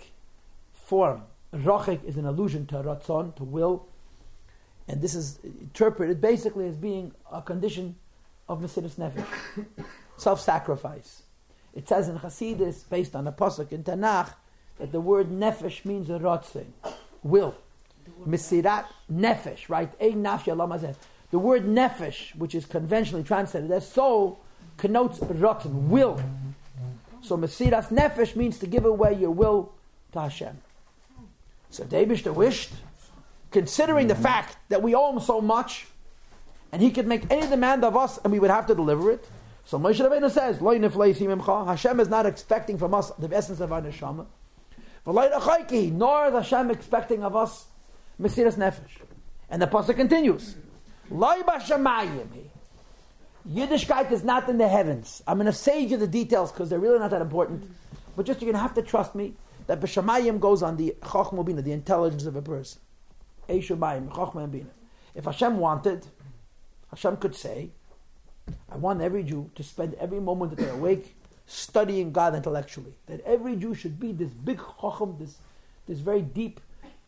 [0.72, 3.86] form, Rochik is an allusion to Ratzon, to will,
[4.86, 7.96] and this is interpreted basically as being a condition
[8.48, 9.74] of Mesiris Nefesh,
[10.16, 11.22] self sacrifice.
[11.74, 14.34] It says in Hasidus, based on a pasuk in Tanakh,
[14.78, 16.66] that the word nefesh means a rotzin,
[17.22, 17.54] will.
[18.26, 19.98] Mesirat nefesh, right?
[19.98, 24.40] The word nefesh, which is conventionally translated as soul,
[24.76, 26.20] connotes rotzin, will.
[27.22, 29.72] So mesirat nefesh means to give away your will
[30.12, 30.58] to Hashem.
[31.70, 32.72] So David wished,
[33.50, 35.86] considering the fact that we owe him so much,
[36.74, 39.24] and he could make any demand of us, and we would have to deliver it.
[39.64, 43.80] So Moshe Rabbeinu says, "Lo Hashem is not expecting from us the essence of our
[43.80, 44.26] neshama.
[45.06, 47.66] Nor is Hashem expecting of us
[48.20, 49.02] Mesiras Nefesh.
[49.48, 50.56] And the pasuk continues.
[53.48, 55.22] Yiddishkeit is not in the heavens.
[55.28, 57.70] I'm going to save you the details because they're really not that important.
[58.16, 59.34] But just you're going to have to trust me
[59.68, 62.80] that B'Shamayim goes on the Chochma Bina, the intelligence of a person.
[63.46, 63.68] If
[65.24, 66.06] Hashem wanted,
[66.94, 67.70] Hashem could say,
[68.70, 72.92] I want every Jew to spend every moment that they're awake studying God intellectually.
[73.06, 75.38] That every Jew should be this big chacham, this,
[75.88, 76.60] this very deep,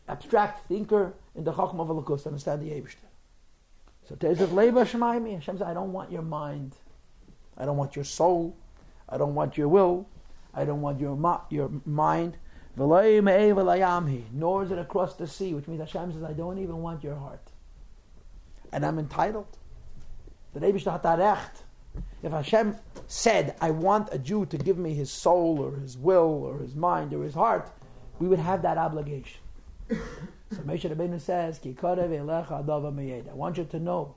[0.09, 3.07] abstract thinker in the chacham of Elokus, understand the Eibishter.
[4.09, 6.75] So Tezach Leba Shemayim, Hashem says, I don't want your mind.
[7.57, 8.57] I don't want your soul.
[9.07, 10.07] I don't want your will.
[10.53, 12.37] I don't want your, ma- your mind.
[12.75, 13.03] Nor
[14.63, 17.51] is it across the sea, which means Hashem says, I don't even want your heart.
[18.71, 19.47] And I'm entitled.
[20.59, 21.63] The Eibishter hat recht
[22.23, 22.75] if Hashem
[23.07, 26.75] said, I want a Jew to give me his soul or his will or his
[26.75, 27.71] mind or his heart,
[28.19, 29.39] we would have that obligation.
[29.89, 29.95] so
[30.65, 34.15] Moshe Rabbeinu says, Ki I want you to know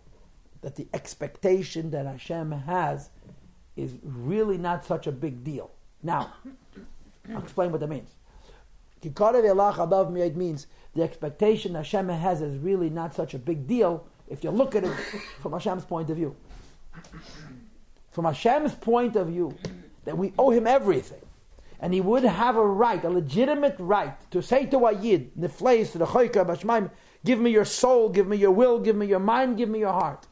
[0.63, 3.11] that the expectation that Hashem has
[3.77, 5.71] is really not such a big deal.
[6.03, 6.33] Now,
[7.31, 8.15] I'll explain what that means.
[9.03, 14.51] Ki means the expectation Hashem has is really not such a big deal if you
[14.51, 14.95] look at it
[15.41, 16.35] from Hashem's point of view
[18.11, 19.57] from Hashem's point of view,
[20.05, 21.23] that we owe him everything,
[21.81, 25.93] and he would have a right, a legitimate right, to say to a Yid, Nifleis,
[25.93, 26.91] the Choyka, Bashmaim,
[27.25, 29.93] give me your soul, give me your will, give me your mind, give me your
[29.93, 30.27] heart.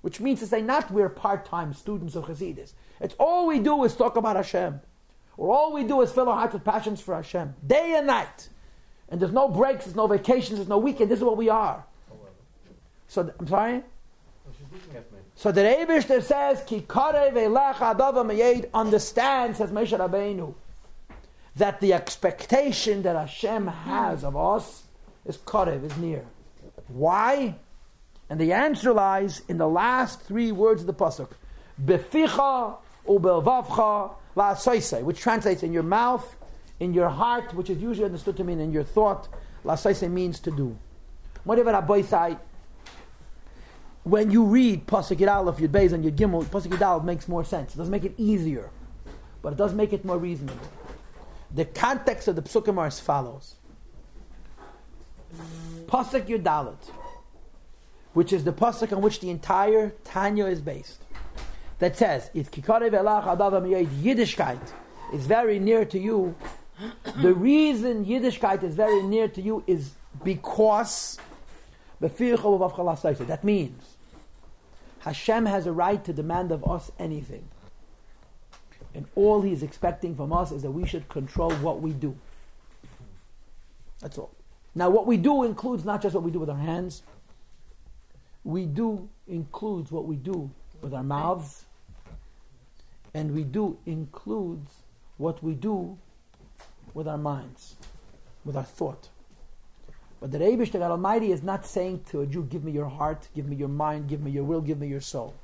[0.00, 2.72] Which means to say, not we're part time students of Chassidus.
[3.00, 4.80] It's all we do is talk about Hashem.
[5.36, 8.48] Or all we do is fill our hearts with passions for Hashem, day and night.
[9.08, 11.10] And there's no breaks, there's no vacations, there's no weekend.
[11.10, 11.84] This is what we are.
[13.12, 13.82] So, I'm sorry?
[15.34, 16.82] So the Rebishter says, Ki
[18.72, 20.54] understands, says Moshe Rabbeinu,
[21.56, 24.84] that the expectation that Hashem has of us
[25.26, 26.24] is karev, is near.
[26.88, 27.56] Why?
[28.30, 31.32] And the answer lies in the last three words of the pasuk,
[31.84, 36.34] beficha ubelvavcha la'asaisei, which translates in your mouth,
[36.80, 39.28] in your heart, which is usually understood to mean in your thought.
[39.66, 40.78] La'asaisei means to do.
[41.44, 42.00] Whatever Rabbi
[44.04, 47.44] when you read Pasuk Yud Aleph, Yud Beis, and Yud Gimel, Pasuk Yud makes more
[47.44, 47.74] sense.
[47.74, 48.70] It doesn't make it easier,
[49.42, 50.58] but it does make it more reasonable.
[51.54, 53.56] The context of the Psukim are as follows.
[55.86, 56.76] Pasuk Yud
[58.12, 61.02] which is the Pasuk on which the entire Tanya is based,
[61.78, 64.72] that says, Adav Yiddishkeit
[65.12, 66.34] is very near to you,
[67.22, 69.92] the reason Yiddishkeit is very near to you is
[70.24, 71.18] because
[72.00, 73.91] that means
[75.02, 77.48] Hashem has a right to demand of us anything.
[78.94, 82.16] And all He's expecting from us is that we should control what we do.
[84.00, 84.30] That's all.
[84.76, 87.02] Now, what we do includes not just what we do with our hands,
[88.44, 91.64] we do includes what we do with our mouths,
[93.12, 94.72] and we do includes
[95.16, 95.98] what we do
[96.94, 97.74] with our minds,
[98.44, 99.08] with our thought.
[100.22, 103.26] But the Rebbe God Almighty is not saying to a Jew, give me your heart,
[103.34, 105.34] give me your mind, give me your will, give me your soul.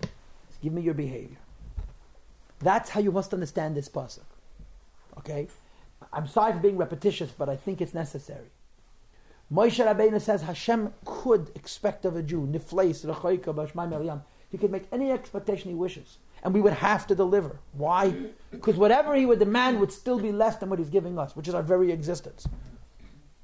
[0.63, 1.39] Give me your behavior.
[2.61, 4.23] That's how you must understand this pasuk.
[5.19, 5.49] Okay?
[6.13, 8.53] I'm sorry for being repetitious, but I think it's necessary.
[9.53, 14.87] Moshe Rabbeinu says Hashem could expect of a Jew, nifleis, rechoika, bashmai He could make
[14.93, 16.19] any expectation he wishes.
[16.45, 17.59] And we would have to deliver.
[17.73, 18.15] Why?
[18.53, 21.49] Because whatever he would demand would still be less than what he's giving us, which
[21.49, 22.47] is our very existence.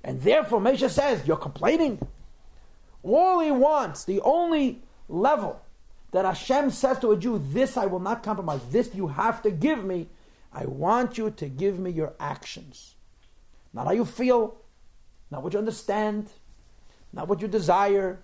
[0.04, 2.06] And therefore, Moshe says, You're complaining?
[3.02, 5.60] All he wants, the only level
[6.12, 9.50] that Hashem says to a Jew, This I will not compromise, this you have to
[9.50, 10.08] give me,
[10.52, 12.94] I want you to give me your actions.
[13.72, 14.56] Not how you feel,
[15.30, 16.28] not what you understand,
[17.12, 18.20] not what you desire,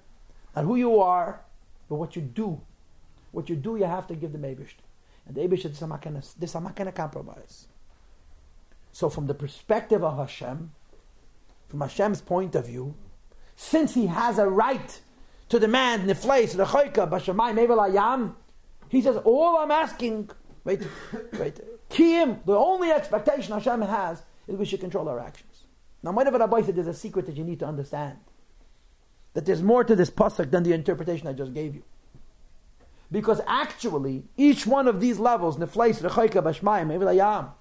[0.54, 1.40] not who you are,
[1.88, 2.60] but what you do.
[3.32, 4.74] What you do, you have to give the Abish.
[5.26, 5.88] And the Abish says, I'm
[6.64, 7.66] not going to compromise.
[8.92, 10.72] So, from the perspective of Hashem,
[11.70, 12.94] from Hashem's point of view,
[13.54, 15.00] since he has a right
[15.48, 18.34] to demand nifleis, lechoika, bashamayim, evel
[18.88, 20.30] he says, all I'm asking,
[20.64, 20.82] wait,
[21.38, 25.64] wait, kiyim, the only expectation Hashem has is we should control our actions.
[26.02, 28.18] Now, whatever Rabbi said, there's a secret that you need to understand.
[29.34, 31.84] That there's more to this pasuk than the interpretation I just gave you.
[33.12, 37.52] Because actually, each one of these levels, nefleis, rechoika, bashmayim, evel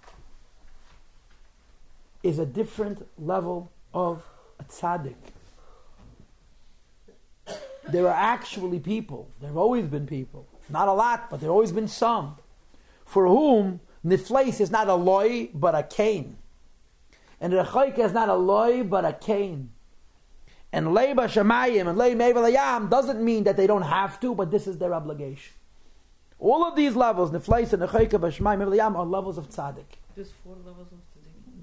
[2.23, 4.25] is a different level of
[4.59, 5.15] a tzaddik.
[7.89, 11.53] There are actually people, there have always been people, not a lot, but there have
[11.53, 12.35] always been some,
[13.05, 16.37] for whom nifleis is not a loy, but a cane.
[17.41, 19.71] And rechoika is not a loy, but a cane.
[20.71, 24.67] And leiba shemayim and lei mevelayam doesn't mean that they don't have to, but this
[24.67, 25.53] is their obligation.
[26.37, 29.97] All of these levels, nifleis and rechoika, b'shemayim, mevelayam, are levels of tzaddik.
[30.15, 30.99] There's four levels of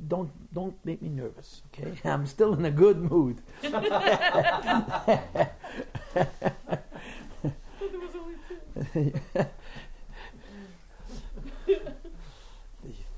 [0.08, 1.92] don't don't make me nervous, okay?
[2.08, 3.42] I'm still in a good mood.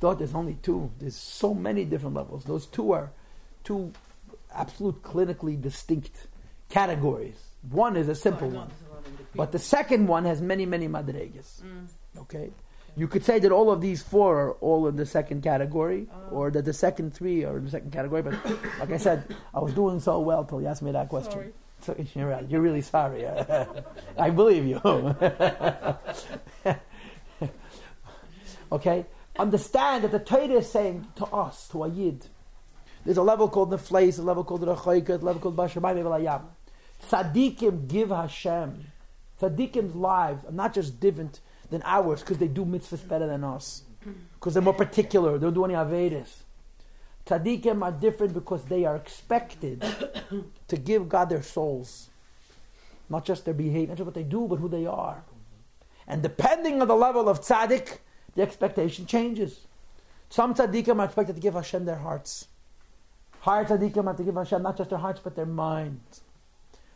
[0.01, 0.91] thought there's only two.
[0.99, 2.45] There's so many different levels.
[2.45, 3.11] Those two are
[3.65, 3.93] two
[4.55, 6.27] absolute clinically distinct
[6.69, 7.37] categories.
[7.71, 8.71] One is a simple one,
[9.35, 11.63] but the second one has many, many madregas.
[11.63, 11.89] Mm.
[12.19, 12.51] Okay,
[12.99, 16.31] you could say that all of these four are all in the second category, oh.
[16.31, 18.23] or that the second three are in the second category.
[18.23, 18.45] But
[18.81, 21.53] like I said, I was doing so well till you asked me that question.
[21.81, 22.45] So you're, right.
[22.51, 23.25] you're really sorry.
[24.19, 24.81] I believe you.
[28.73, 29.07] okay?
[29.39, 32.27] Understand that the Torah is saying to us, to a Yid,
[33.05, 36.03] there's a level called the Nefleis, a level called the Rechoiket, a level called Bashamayim
[36.03, 36.43] Elayam.
[37.09, 38.87] Tzaddikim give Hashem.
[39.41, 41.39] Tzaddikim's lives are not just different
[41.71, 43.83] than ours because they do mitzvahs better than us.
[44.01, 44.13] Mm-hmm.
[44.35, 45.39] Because they're more particular.
[45.39, 46.31] They don't do any Avedis.
[47.27, 49.85] Tzaddikim are different because they are expected
[50.69, 52.09] to give God their souls.
[53.11, 55.23] Not just their behavior, not just what they do, but who they are.
[56.07, 57.99] And depending on the level of tzaddik,
[58.35, 59.61] the expectation changes.
[60.31, 62.49] Some tzaddikim are expected to give Hashem their hearts.
[63.41, 66.23] Higher tzaddikim have to give Hashem not just their hearts, but their minds.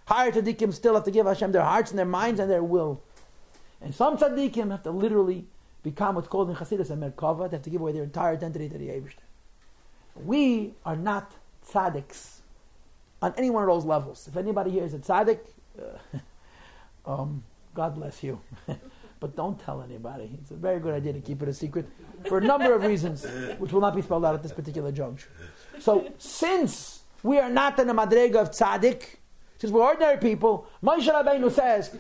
[0.07, 3.03] Higher tzaddikim still have to give Hashem their hearts and their minds and their will.
[3.83, 5.47] And some tzaddikim have to literally
[5.83, 7.51] become what's called in Chassidus a merkava.
[7.51, 9.25] They have to give away their entire identity to the Eibishter.
[10.15, 11.33] We are not
[11.67, 12.41] tzaddiks
[13.21, 14.29] on any one of those levels.
[14.29, 15.41] If anybody here is a tzaddik,
[15.81, 16.19] uh,
[17.11, 18.41] um, God bless you.
[19.21, 20.31] but don't tell anybody.
[20.41, 21.87] It's a very good idea to keep it a secret
[22.27, 23.25] for a number of reasons,
[23.59, 25.29] which will not be spelled out at this particular juncture.
[25.79, 29.17] So, since we are not in the madrega of tzaddik,
[29.59, 31.97] since we're ordinary people, Moshe Rabbeinu says,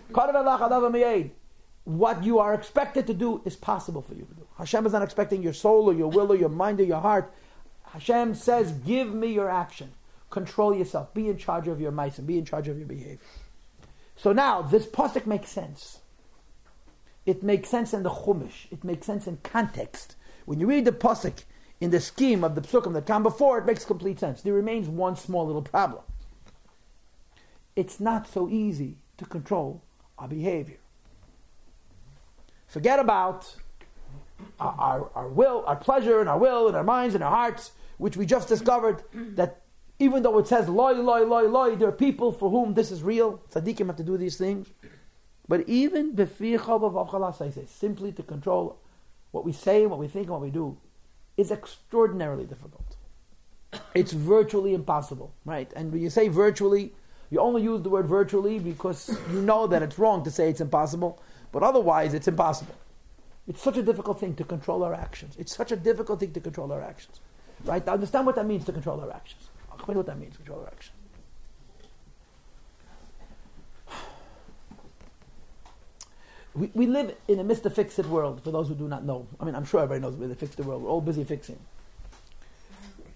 [1.85, 4.47] what you are expected to do is possible for you to do.
[4.57, 7.33] Hashem is not expecting your soul or your will or your mind or your heart.
[7.93, 9.93] Hashem says, give me your action.
[10.31, 11.13] Control yourself.
[11.13, 13.19] Be in charge of your mice and be in charge of your behavior.
[14.17, 15.99] So now, this pasuk makes sense.
[17.27, 18.71] It makes sense in the Chumash.
[18.71, 20.17] It makes sense in context.
[20.45, 21.43] When you read the pasuk
[21.81, 24.43] in the scheme of the psukim that come before, it makes complete sense.
[24.43, 26.03] There remains one small little problem.
[27.75, 29.83] It's not so easy to control
[30.19, 30.79] our behavior.
[32.73, 33.55] Forget about
[34.59, 37.73] our, our, our, will, our pleasure, and our will, and our minds, and our hearts,
[37.99, 39.61] which we just discovered that
[39.99, 43.03] even though it says loy, loy, loy, loy, there are people for whom this is
[43.03, 43.43] real.
[43.53, 44.69] Tzaddikim have to do these things.
[45.47, 46.17] But even
[47.69, 48.79] simply to control
[49.33, 50.79] what we say, what we think, what we do,
[51.37, 52.97] is extraordinarily difficult.
[53.95, 55.71] It's virtually impossible, right?
[55.77, 56.95] And when you say virtually,
[57.29, 60.63] you only use the word virtually because you know that it's wrong to say it's
[60.63, 61.23] impossible.
[61.53, 62.75] But otherwise, it's impossible.
[63.47, 65.37] It's such a difficult thing to control our actions.
[65.39, 67.21] It's such a difficult thing to control our actions.
[67.65, 67.87] Right?
[67.87, 69.51] Understand what that means to control our actions.
[69.71, 70.97] I'll explain what that means, control our actions.
[76.55, 77.73] We, we live in a Mr.
[77.73, 79.27] Fix-It world, for those who do not know.
[79.41, 80.83] I mean, I'm sure everybody knows we're the fix-it world.
[80.83, 81.59] We're all busy fixing.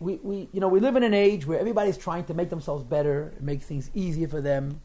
[0.01, 2.82] We, we, you know, we live in an age where everybody's trying to make themselves
[2.82, 4.80] better, make things easier for them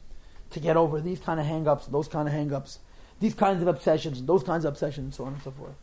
[0.50, 2.80] to get over these kind of hang-ups, those kind of hang-ups
[3.22, 5.76] these kinds of obsessions, those kinds of obsessions, so on and so forth.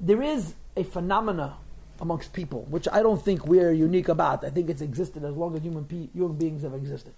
[0.00, 1.56] There is a phenomena
[2.00, 4.44] amongst people, which I don't think we're unique about.
[4.44, 7.12] I think it's existed as long as human, pe- human beings have existed.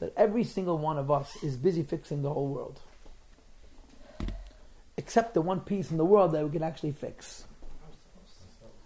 [0.00, 2.80] that every single one of us is busy fixing the whole world.
[4.98, 7.44] Except the one piece in the world that we can actually fix.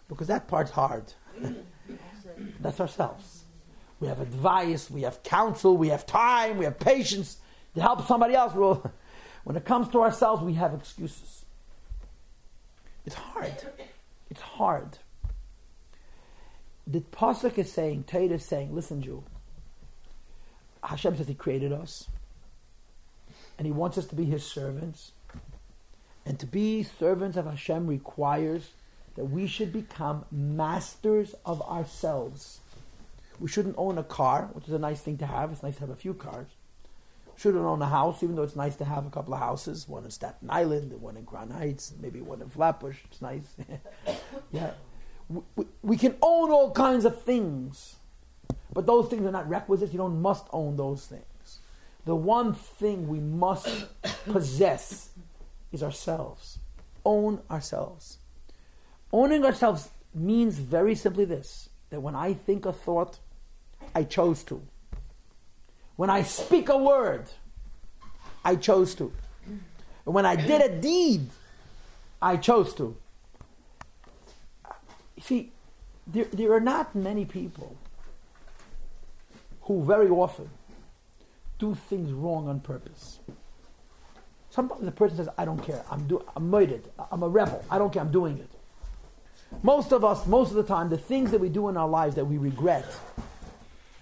[0.08, 1.12] Because that part's hard.
[2.60, 3.39] That's ourselves.
[4.01, 7.36] We have advice, we have counsel, we have time, we have patience
[7.74, 8.55] to help somebody else.
[9.42, 11.44] When it comes to ourselves, we have excuses.
[13.07, 13.55] It's hard.
[14.30, 14.98] It's hard.
[16.86, 19.24] The Pasuk is saying, Tate is saying, listen, Jew,
[20.82, 22.09] Hashem says He created us,
[23.57, 25.12] and He wants us to be His servants.
[26.26, 28.70] And to be servants of Hashem requires
[29.16, 32.61] that we should become masters of ourselves.
[33.41, 35.51] We shouldn't own a car, which is a nice thing to have.
[35.51, 36.49] It's nice to have a few cars.
[37.36, 39.88] Shouldn't own a house, even though it's nice to have a couple of houses.
[39.88, 42.99] One in Staten Island, one in Crown Heights, maybe one in Flatbush.
[43.07, 43.57] It's nice.
[44.53, 44.72] yeah,
[45.30, 47.97] we, we, we can own all kinds of things,
[48.74, 49.93] but those things are not requisites.
[49.93, 51.61] You don't must own those things.
[52.05, 53.86] The one thing we must
[54.26, 55.09] possess
[55.72, 56.59] is ourselves.
[57.07, 58.18] Own ourselves.
[59.12, 63.18] Owning ourselves means very simply this that when I think a thought,
[63.94, 64.62] I chose to.
[65.96, 67.24] When I speak a word,
[68.44, 69.12] I chose to.
[70.04, 71.28] When I did a deed,
[72.22, 72.96] I chose to.
[75.20, 75.52] See,
[76.06, 77.76] there, there are not many people
[79.62, 80.48] who very often
[81.58, 83.20] do things wrong on purpose.
[84.48, 85.84] Sometimes the person says, I don't care.
[85.90, 86.82] I'm, do- I'm murdered.
[87.12, 87.64] I'm a rebel.
[87.70, 88.02] I don't care.
[88.02, 88.50] I'm doing it.
[89.62, 92.14] Most of us, most of the time, the things that we do in our lives
[92.14, 92.86] that we regret,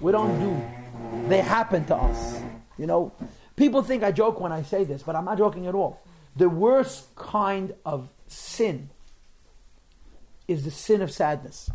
[0.00, 1.28] we don't do.
[1.28, 2.40] They happen to us.
[2.78, 3.12] You know,
[3.56, 6.00] people think I joke when I say this, but I'm not joking at all.
[6.36, 8.90] The worst kind of sin
[10.46, 11.70] is the sin of sadness.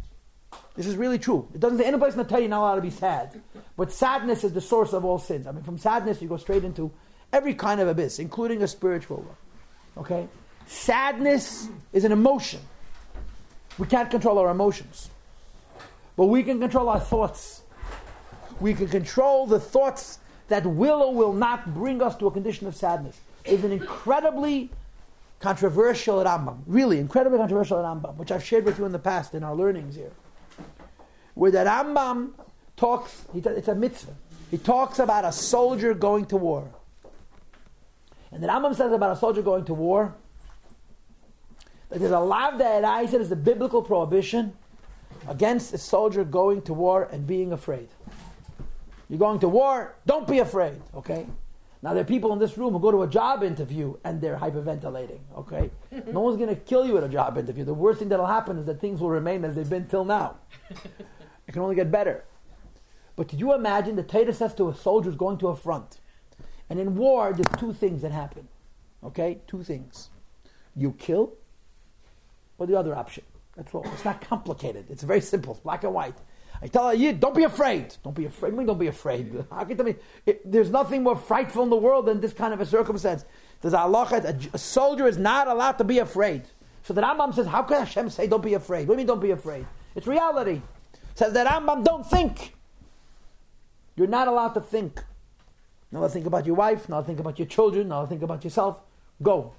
[0.75, 1.47] This is really true.
[1.53, 3.41] It doesn't say anybody's going to tell you you're not allowed to be sad.
[3.77, 5.45] But sadness is the source of all sins.
[5.45, 6.91] I mean, from sadness, you go straight into
[7.31, 10.05] every kind of abyss, including a spiritual one.
[10.05, 10.27] Okay?
[10.65, 12.61] Sadness is an emotion.
[13.77, 15.09] We can't control our emotions.
[16.15, 17.62] But we can control our thoughts.
[18.59, 22.67] We can control the thoughts that will or will not bring us to a condition
[22.67, 23.19] of sadness.
[23.45, 24.69] Is an incredibly
[25.39, 29.43] controversial Rambam, really incredibly controversial Rambam, which I've shared with you in the past in
[29.43, 30.11] our learnings here,
[31.33, 32.31] where the Rambam
[32.77, 33.25] talks.
[33.33, 34.15] It's a mitzvah.
[34.49, 36.69] He talks about a soldier going to war,
[38.31, 40.15] and the Rambam says about a soldier going to war
[41.89, 44.53] that there's a lav that I said is a biblical prohibition
[45.27, 47.89] against a soldier going to war and being afraid.
[49.09, 51.25] You're going to war, don't be afraid, okay?
[51.81, 54.37] Now, there are people in this room who go to a job interview and they're
[54.37, 55.69] hyperventilating, okay?
[56.11, 57.65] no one's going to kill you at a job interview.
[57.65, 60.37] The worst thing that'll happen is that things will remain as they've been till now.
[60.69, 62.23] it can only get better.
[63.15, 65.99] But did you imagine the Torah says to a soldier who's going to a front?
[66.69, 68.47] And in war, there's two things that happen,
[69.03, 69.41] okay?
[69.45, 70.09] Two things.
[70.75, 71.33] You kill,
[72.57, 73.23] or the other option.
[73.55, 73.85] That's all.
[73.93, 74.85] It's not complicated.
[74.89, 75.53] It's very simple.
[75.53, 76.15] It's black and white.
[76.63, 77.93] I tell a yid, don't be afraid.
[78.03, 78.53] Don't be afraid.
[78.53, 79.45] I mean, don't be afraid.
[79.51, 79.95] How can you tell me?
[80.25, 83.25] It, there's nothing more frightful in the world than this kind of a circumstance.
[83.61, 86.43] There's Allah, a, a soldier is not allowed to be afraid.
[86.83, 88.87] So the Rambam says, how can Hashem say don't be afraid?
[88.87, 89.65] What do you mean don't be afraid?
[89.93, 90.61] It's reality.
[91.15, 92.55] Says the Rambam, don't think.
[93.97, 95.03] You're not allowed to think.
[95.91, 98.81] Not think about your wife, not think about your children, not think about yourself.
[99.21, 99.53] Go.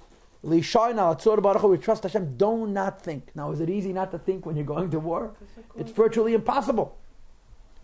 [0.45, 2.37] We trust Hashem.
[2.37, 3.31] Do not not think.
[3.33, 5.33] Now, is it easy not to think when you're going to war?
[5.75, 6.95] It's virtually impossible.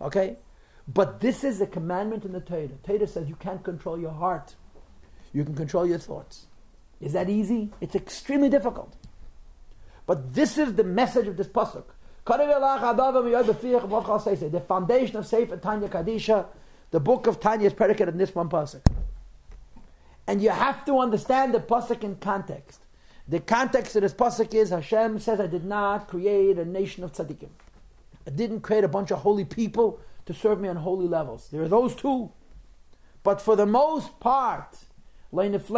[0.00, 0.36] Okay?
[0.86, 2.68] But this is a commandment in the Torah.
[2.84, 4.54] Torah says you can't control your heart.
[5.32, 6.46] You can control your thoughts.
[7.00, 7.70] Is that easy?
[7.80, 8.94] It's extremely difficult.
[10.06, 11.86] But this is the message of this pasuk.
[12.24, 12.38] The
[14.68, 16.46] foundation of Sefer Tanya Kadisha,
[16.92, 18.82] the book of Tanya is predicated in this one pasuk.
[20.26, 22.80] And you have to understand the pasuk in context.
[23.28, 27.12] The context of this pasuk is Hashem says, "I did not create a nation of
[27.12, 27.50] tzaddikim.
[28.26, 31.48] I didn't create a bunch of holy people to serve me on holy levels.
[31.50, 32.30] There are those two,
[33.22, 34.86] but for the most part."
[35.34, 35.70] I did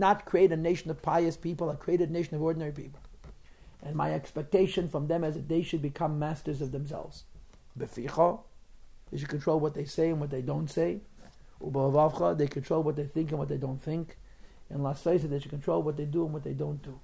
[0.00, 1.70] not create a nation of pious people.
[1.70, 2.98] I created a nation of ordinary people.
[3.82, 7.22] And my expectation from them is that they should become masters of themselves.
[7.76, 11.02] They should control what they say and what they don't say.
[11.70, 14.16] They control what they think and what they don't think.
[14.70, 16.98] And Vegas, they should control what they do and what they don't do,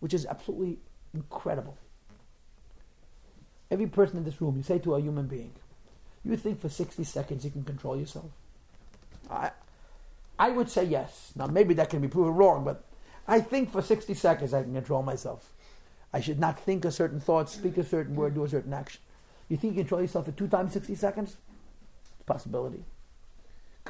[0.00, 0.78] which is absolutely
[1.14, 1.76] incredible.
[3.70, 5.52] Every person in this room, you say to a human being,
[6.24, 8.30] you think for 60 seconds you can control yourself?
[9.30, 9.50] I,
[10.38, 11.32] I would say yes.
[11.36, 12.84] Now, maybe that can be proven wrong, but
[13.26, 15.52] I think for 60 seconds I can control myself.
[16.12, 19.00] I should not think a certain thought, speak a certain word, do a certain action.
[19.48, 21.36] You think you control yourself for two times 60 seconds?
[22.12, 22.84] It's a possibility.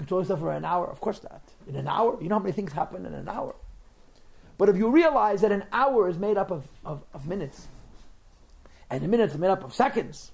[0.03, 0.91] Control yourself for an hour?
[0.91, 1.43] Of course not.
[1.69, 2.21] In an hour?
[2.21, 3.55] You know how many things happen in an hour?
[4.59, 7.69] But if you realize that an hour is made up of, of, of minutes,
[8.91, 10.33] and a minute is made up of seconds,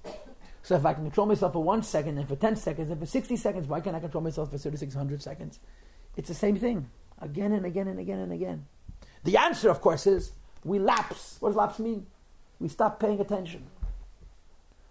[0.63, 3.05] so if I can control myself for one second, and for 10 seconds, and for
[3.05, 5.61] 60 seconds, why can't I control myself for 3600 seconds?
[6.17, 6.89] It's the same thing,
[7.21, 8.65] again and again and again and again.
[9.25, 10.33] The answer, of course, is
[10.65, 11.37] we lapse.
[11.41, 12.07] What does lapse mean?
[12.59, 13.67] We stop paying attention.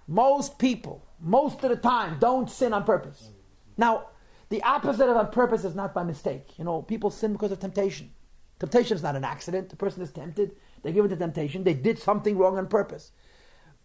[0.07, 3.29] Most people, most of the time, don't sin on purpose.
[3.75, 4.09] Now,
[4.49, 6.57] the opposite of on purpose is not by mistake.
[6.57, 8.11] You know, people sin because of temptation.
[8.59, 9.69] Temptation is not an accident.
[9.69, 10.55] The person is tempted.
[10.83, 11.63] They give it to temptation.
[11.63, 13.11] They did something wrong on purpose.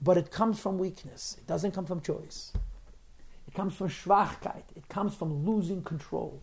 [0.01, 1.37] But it comes from weakness.
[1.39, 2.53] It doesn't come from choice.
[3.47, 4.65] It comes from schwachkeit.
[4.77, 6.43] It comes from losing control.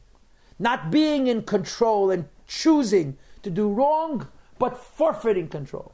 [0.60, 4.28] Not being in control and choosing to do wrong,
[4.60, 5.94] but forfeiting control.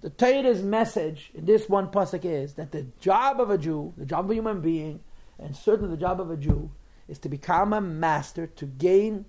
[0.00, 4.06] The Torah's message in this one pasuk is that the job of a Jew, the
[4.06, 5.00] job of a human being,
[5.38, 6.70] and certainly the job of a Jew,
[7.08, 9.24] is to become a master, to gain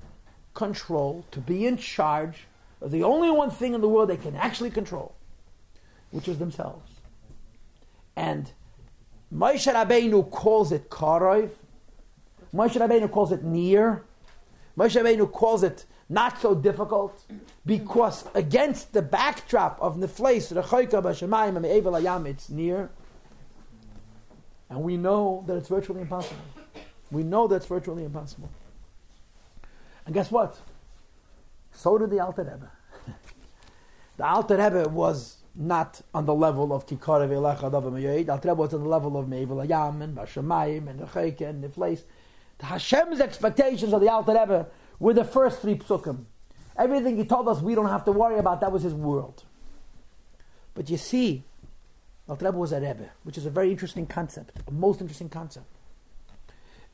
[0.53, 2.47] control, to be in charge
[2.81, 5.15] of the only one thing in the world they can actually control,
[6.11, 6.91] which is themselves.
[8.15, 8.51] And
[9.33, 11.51] Moshe Rabbeinu calls it Karov.
[12.53, 14.03] Moshe Rabbeinu calls it near.
[14.77, 17.23] Moshe Rabbeinu calls it not so difficult
[17.65, 22.89] because against the backdrop of Nefleis, Rechoika Bashemayim and Me'evel Ayam, it's near.
[24.69, 26.41] And we know that it's virtually impossible.
[27.11, 28.49] We know that's virtually impossible.
[30.05, 30.59] And guess what?
[31.71, 32.71] So did the Alter Rebbe.
[34.17, 38.29] the Alter Rebbe was not on the level of Kikar Velecha Davam Yoid.
[38.29, 42.03] Alter Rebbe was on the level of Me'evel Ayam and Bashemayim and Rechoika and Nefleis.
[42.59, 44.67] The Hashem's expectations of the Alter Rebbe
[44.99, 46.25] were the first three psukim.
[46.77, 49.43] Everything he told us we don't have to worry about, that was his world.
[50.75, 51.43] But you see,
[52.27, 55.65] Alter Rebbe was a Rebbe, which is a very interesting concept, a most interesting concept.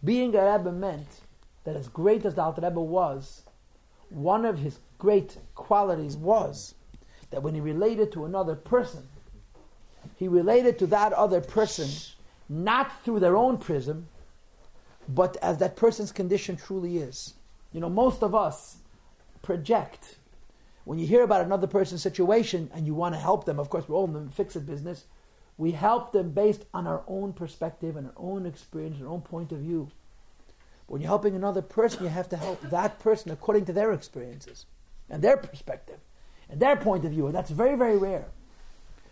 [0.06, 1.22] Being a Rebbe meant
[1.64, 3.44] that as great as the Alter Rebbe was,
[4.10, 6.76] one of his great qualities was
[7.32, 9.08] that when he related to another person,
[10.16, 11.90] he related to that other person
[12.48, 14.08] not through their own prism,
[15.10, 17.34] but as that person's condition truly is.
[17.74, 18.78] You know, most of us
[19.42, 20.18] project.
[20.84, 23.90] When you hear about another person's situation and you want to help them, of course,
[23.90, 25.06] we're all in the fix it business.
[25.58, 29.22] We help them based on our own perspective and our own experience, and our own
[29.22, 29.90] point of view.
[30.86, 33.94] But when you're helping another person, you have to help that person according to their
[33.94, 34.66] experiences
[35.10, 36.00] and their perspective
[36.50, 37.26] and their point of view.
[37.28, 38.26] And that's very, very rare.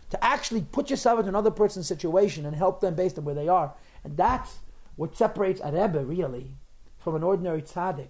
[0.09, 3.47] To actually put yourself into another person's situation and help them based on where they
[3.47, 3.73] are.
[4.03, 4.59] And that's
[4.95, 6.51] what separates a Rebbe, really,
[6.99, 8.09] from an ordinary tzaddik.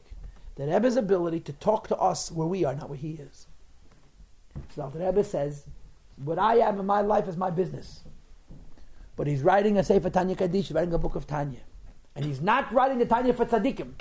[0.56, 3.48] The Rebbe's ability to talk to us where we are, not where he is.
[4.76, 5.66] So the Rebbe says,
[6.18, 8.02] what I am in my life is my business.
[9.16, 11.60] But he's writing a Sefer Tanya Kaddish, writing a book of Tanya.
[12.16, 13.94] And he's not writing the Tanya for tzaddikim.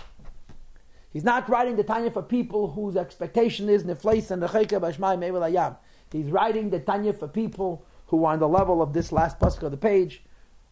[1.12, 5.50] He's not writing the Tanya for people whose expectation is nefleis and necheka b'shmai mevel
[5.50, 5.76] ayam.
[6.10, 9.62] He's writing the Tanya for people who are on the level of this last pasuk
[9.62, 10.22] of the page.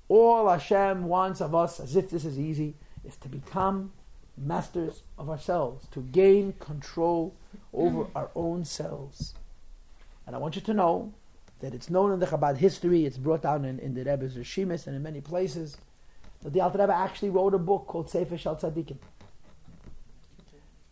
[0.09, 2.75] All Hashem wants of us, as if this is easy,
[3.05, 3.93] is to become
[4.37, 7.35] masters of ourselves, to gain control
[7.73, 9.35] over our own selves.
[10.27, 11.13] And I want you to know
[11.61, 14.87] that it's known in the Chabad history, it's brought down in, in the Rebbe's Rishimis
[14.87, 15.77] and in many places,
[16.43, 18.97] that the Alter Rebbe actually wrote a book called Sefer Shal Tzadikim,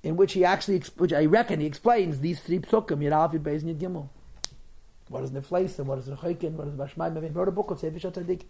[0.02, 3.78] in which he actually, which I reckon he explains these three psukim, Yud Beis, Yud
[3.78, 4.08] Gimel.
[5.08, 7.80] What is Nefleis, and what is Rechoikin, what is Bashmaim, he wrote a book called
[7.80, 8.44] Sefer Shal Tzadikim.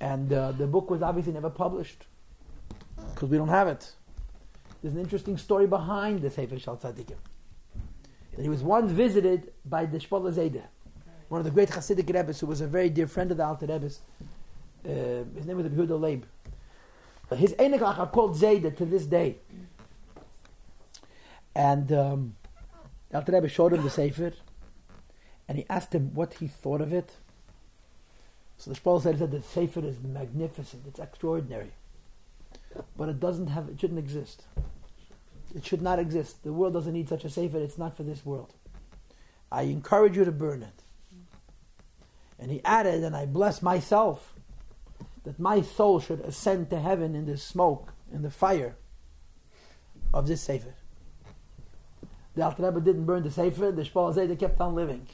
[0.00, 2.06] And uh, the book was obviously never published
[3.14, 3.92] because we don't have it.
[4.82, 7.16] There's an interesting story behind the Sefer Shal Tzadikim.
[8.36, 10.62] That he was once visited by the Shpola Zayde,
[11.28, 13.66] one of the great Hasidic Rebbe's, who was a very dear friend of the Alter
[13.66, 14.00] Rebbe's.
[14.84, 16.24] Uh, his name was Yehuda Leib.
[17.36, 19.36] His Einekach are called Zayde to this day.
[21.54, 22.36] And um,
[23.10, 24.32] the Alter Rebbe showed him the Sefer,
[25.48, 27.16] and he asked him what he thought of it.
[28.58, 31.72] So the Shpola said that the Sefer is magnificent, it's extraordinary
[32.96, 34.44] but it doesn't have, it shouldn't exist.
[35.54, 36.42] It should not exist.
[36.42, 37.58] The world doesn't need such a sefer.
[37.58, 38.52] It's not for this world.
[39.52, 40.82] I encourage you to burn it.
[42.38, 44.34] And he added, and I bless myself
[45.22, 48.76] that my soul should ascend to heaven in the smoke, in the fire
[50.12, 50.74] of this sefer.
[52.34, 53.70] The Alter Rebbe didn't burn the sefer.
[53.70, 55.06] The Shpola Zayde kept on living.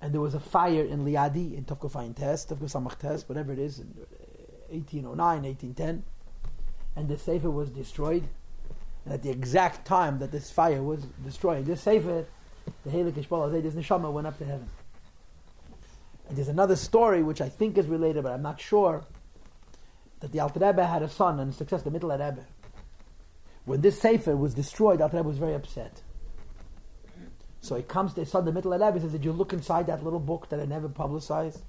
[0.00, 3.80] And there was a fire in Liadi, in Tovkofayin Test, Tovkosamach Test, whatever it is,
[3.80, 3.88] in
[4.70, 6.04] 1809, 1810,
[6.98, 8.24] and the Sefer was destroyed.
[9.04, 12.26] And at the exact time that this fire was destroying this Sefer,
[12.84, 14.68] the Heilig Ishbal this Neshama went up to heaven.
[16.28, 19.04] And there's another story which I think is related, but I'm not sure,
[20.18, 22.44] that the Alter Rebbe had a son and success the Middle Rebbe.
[23.64, 26.02] When this Sefer was destroyed, Alter Rebbe was very upset.
[27.60, 30.02] So he comes to his son, the Middle Rebbe, says, Did you look inside that
[30.02, 31.62] little book that I never publicized?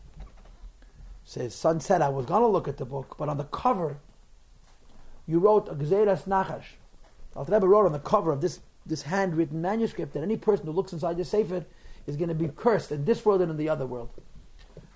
[1.32, 4.00] His son said, I was going to look at the book, but on the cover,
[5.30, 6.66] you wrote a Gzeras Nachash.
[7.36, 10.72] Alter Rebbe wrote on the cover of this, this handwritten manuscript that any person who
[10.72, 11.64] looks inside the Sefer
[12.08, 14.10] is going to be cursed in this world and in the other world.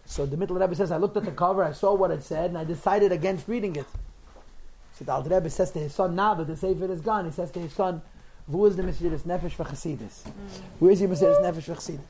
[0.05, 2.49] So the Middle Rebbe says, I looked at the cover, I saw what it said,
[2.49, 3.85] and I decided against reading it.
[4.97, 7.31] So the Alter Rebbe says to his son, now that the Sefer is gone, he
[7.31, 8.01] says to his son,
[8.47, 10.23] Wo is the Mesiris Nefesh for Chassidus?
[10.23, 10.31] Mm.
[10.79, 12.01] Where is the Mesiris Nefesh for Chassidus?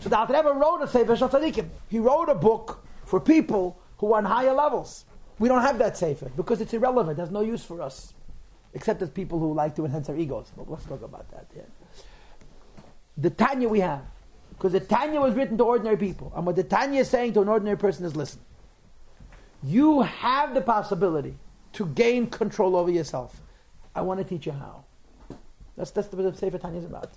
[0.00, 1.68] So the Alter Rebbe wrote a Sefer Shal Tzadikim.
[1.88, 5.06] He wrote a book for people who are on higher levels.
[5.38, 7.16] We don't have that Sefer because it's irrelevant.
[7.16, 8.14] There's no use for us.
[8.72, 10.50] Except as people who like to enhance our egos.
[10.56, 11.46] But let's talk about that.
[11.56, 11.62] Yeah.
[13.16, 14.02] The Tanya we have.
[14.50, 16.32] Because the Tanya was written to ordinary people.
[16.34, 18.40] And what the Tanya is saying to an ordinary person is listen,
[19.62, 21.36] you have the possibility
[21.74, 23.40] to gain control over yourself.
[23.94, 24.84] I want to teach you how.
[25.76, 27.10] That's, that's what the Sefer Tanya is about.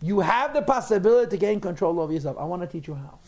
[0.00, 2.36] You have the possibility to gain control over yourself.
[2.38, 3.18] I want to teach you how.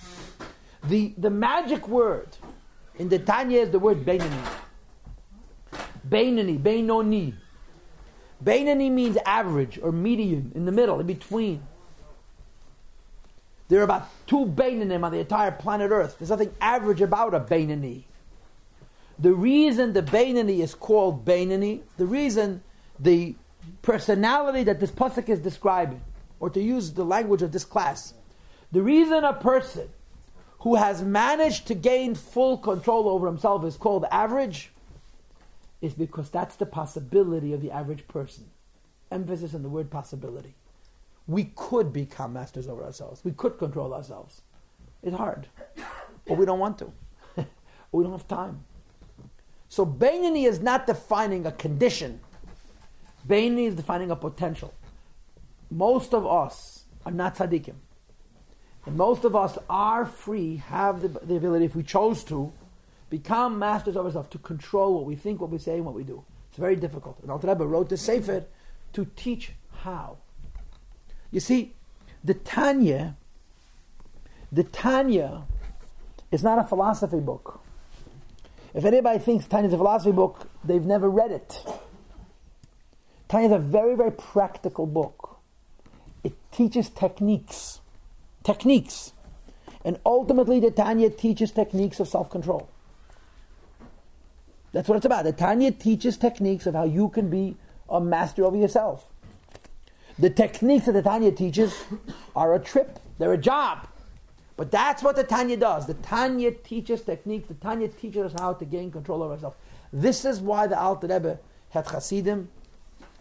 [0.84, 2.36] The, the magic word
[2.98, 4.48] in the Tanya is the word Beinani.
[6.08, 7.34] Beinani, Beinoni.
[8.42, 11.62] Beinani means average or median, in the middle, in between.
[13.68, 16.16] There are about two Beinanim on the entire planet Earth.
[16.18, 18.04] There's nothing average about a Beinani.
[19.18, 22.62] The reason the Beinani is called Beinani, the reason
[22.98, 23.34] the
[23.80, 26.02] personality that this pasuk is describing,
[26.40, 28.12] or to use the language of this class,
[28.72, 29.88] the reason a person
[30.64, 34.70] who has managed to gain full control over himself is called average
[35.82, 38.46] is because that's the possibility of the average person.
[39.10, 40.54] Emphasis on the word possibility.
[41.26, 43.22] We could become masters over ourselves.
[43.22, 44.40] We could control ourselves.
[45.02, 45.48] It's hard,
[46.26, 46.90] but we don't want to.
[47.92, 48.64] we don't have time.
[49.68, 52.20] So Bainani is not defining a condition.
[53.28, 54.72] Bainani is defining a potential.
[55.70, 57.74] Most of us are not tzaddikim.
[58.86, 62.52] And most of us are free, have the, the ability, if we chose to,
[63.10, 66.04] become masters of ourselves, to control what we think, what we say, and what we
[66.04, 66.24] do.
[66.50, 67.18] It's very difficult.
[67.22, 68.44] And Alter Rebbe wrote the Sefer
[68.92, 70.18] to teach how.
[71.30, 71.74] You see,
[72.22, 73.16] the Tanya,
[74.52, 75.42] the Tanya
[76.30, 77.60] is not a philosophy book.
[78.74, 81.64] If anybody thinks Tanya is a philosophy book, they've never read it.
[83.28, 85.38] Tanya is a very, very practical book.
[86.22, 87.80] It teaches techniques.
[88.44, 89.12] Techniques.
[89.84, 92.68] And ultimately, the Tanya teaches techniques of self control.
[94.72, 95.24] That's what it's about.
[95.24, 97.56] The Tanya teaches techniques of how you can be
[97.88, 99.06] a master over yourself.
[100.18, 101.84] The techniques that the Tanya teaches
[102.36, 103.88] are a trip, they're a job.
[104.56, 105.86] But that's what the Tanya does.
[105.86, 109.56] The Tanya teaches techniques, the Tanya teaches us how to gain control over ourselves.
[109.92, 111.38] This is why the Alter Rebbe
[111.70, 112.48] had Hasidim.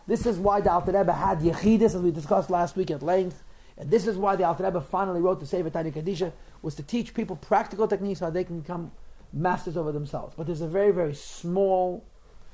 [0.05, 3.43] This is why the Alter Rebbe had Yechidus, as we discussed last week at length.
[3.77, 6.83] And this is why the Alter Rebbe finally wrote the Sefer Tanya Kadisha, was to
[6.83, 8.91] teach people practical techniques how they can become
[9.31, 10.35] masters over themselves.
[10.37, 12.05] But there's a very, very small,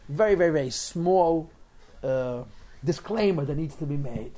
[0.08, 1.52] very, very, very small
[2.04, 2.44] uh,
[2.84, 4.32] disclaimer that needs to be made.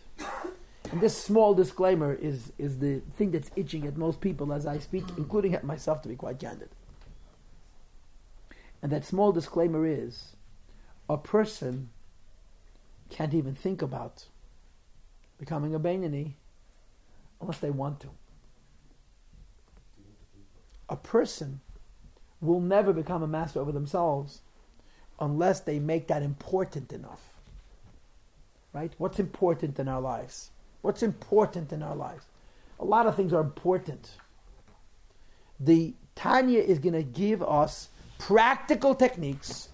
[0.91, 4.79] And this small disclaimer is, is the thing that's itching at most people as I
[4.79, 6.69] speak, including at myself, to be quite candid.
[8.81, 10.35] And that small disclaimer is
[11.07, 11.89] a person
[13.09, 14.25] can't even think about
[15.37, 16.33] becoming a Bainani
[17.41, 18.09] unless they want to.
[20.89, 21.61] A person
[22.39, 24.41] will never become a master over themselves
[25.19, 27.21] unless they make that important enough.
[28.73, 28.93] Right?
[28.97, 30.51] What's important in our lives?
[30.81, 32.25] What's important in our lives?
[32.79, 34.11] A lot of things are important.
[35.59, 39.69] The Tanya is going to give us practical techniques,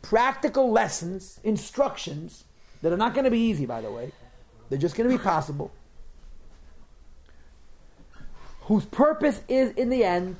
[0.00, 2.44] practical lessons, instructions
[2.82, 4.12] that are not going to be easy, by the way.
[4.68, 5.70] They're just going to be possible.
[8.66, 10.36] Whose purpose is, in the end,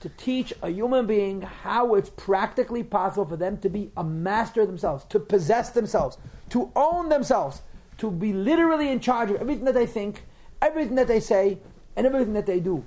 [0.00, 4.66] to teach a human being how it's practically possible for them to be a master
[4.66, 6.18] themselves, to possess themselves,
[6.50, 7.62] to own themselves,
[7.98, 10.24] to be literally in charge of everything that they think,
[10.60, 11.58] everything that they say,
[11.96, 12.84] and everything that they do.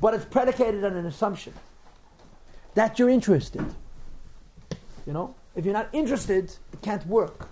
[0.00, 1.54] But it's predicated on an assumption
[2.74, 3.64] that you're interested.
[5.06, 5.34] You know?
[5.54, 7.48] If you're not interested, it can't work.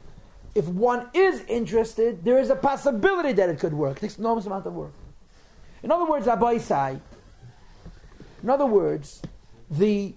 [0.55, 3.97] If one is interested, there is a possibility that it could work.
[3.97, 4.93] It takes enormous amount of work.
[5.85, 6.99] In other words, Abai Sai,
[8.43, 9.21] in other words,
[9.71, 10.15] the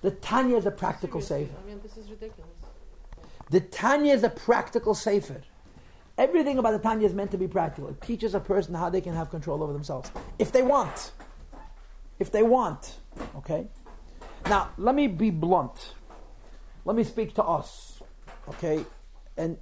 [0.00, 1.52] the Tanya is a practical sefer.
[1.62, 2.50] I mean, this is ridiculous.
[3.50, 5.42] The Tanya is a practical sefer.
[6.16, 7.90] Everything about the Tanya is meant to be practical.
[7.90, 10.10] It teaches a person how they can have control over themselves.
[10.38, 11.12] If they want.
[12.18, 12.96] If they want.
[13.36, 13.66] Okay?
[14.46, 15.92] Now, let me be blunt.
[16.86, 18.00] Let me speak to us.
[18.48, 18.84] Okay?
[19.36, 19.58] And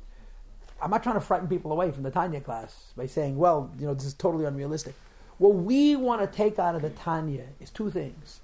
[0.83, 3.87] I'm not trying to frighten people away from the Tanya class by saying, well, you
[3.87, 4.95] know, this is totally unrealistic.
[5.39, 8.41] What we want to take out of the Tanya is two things.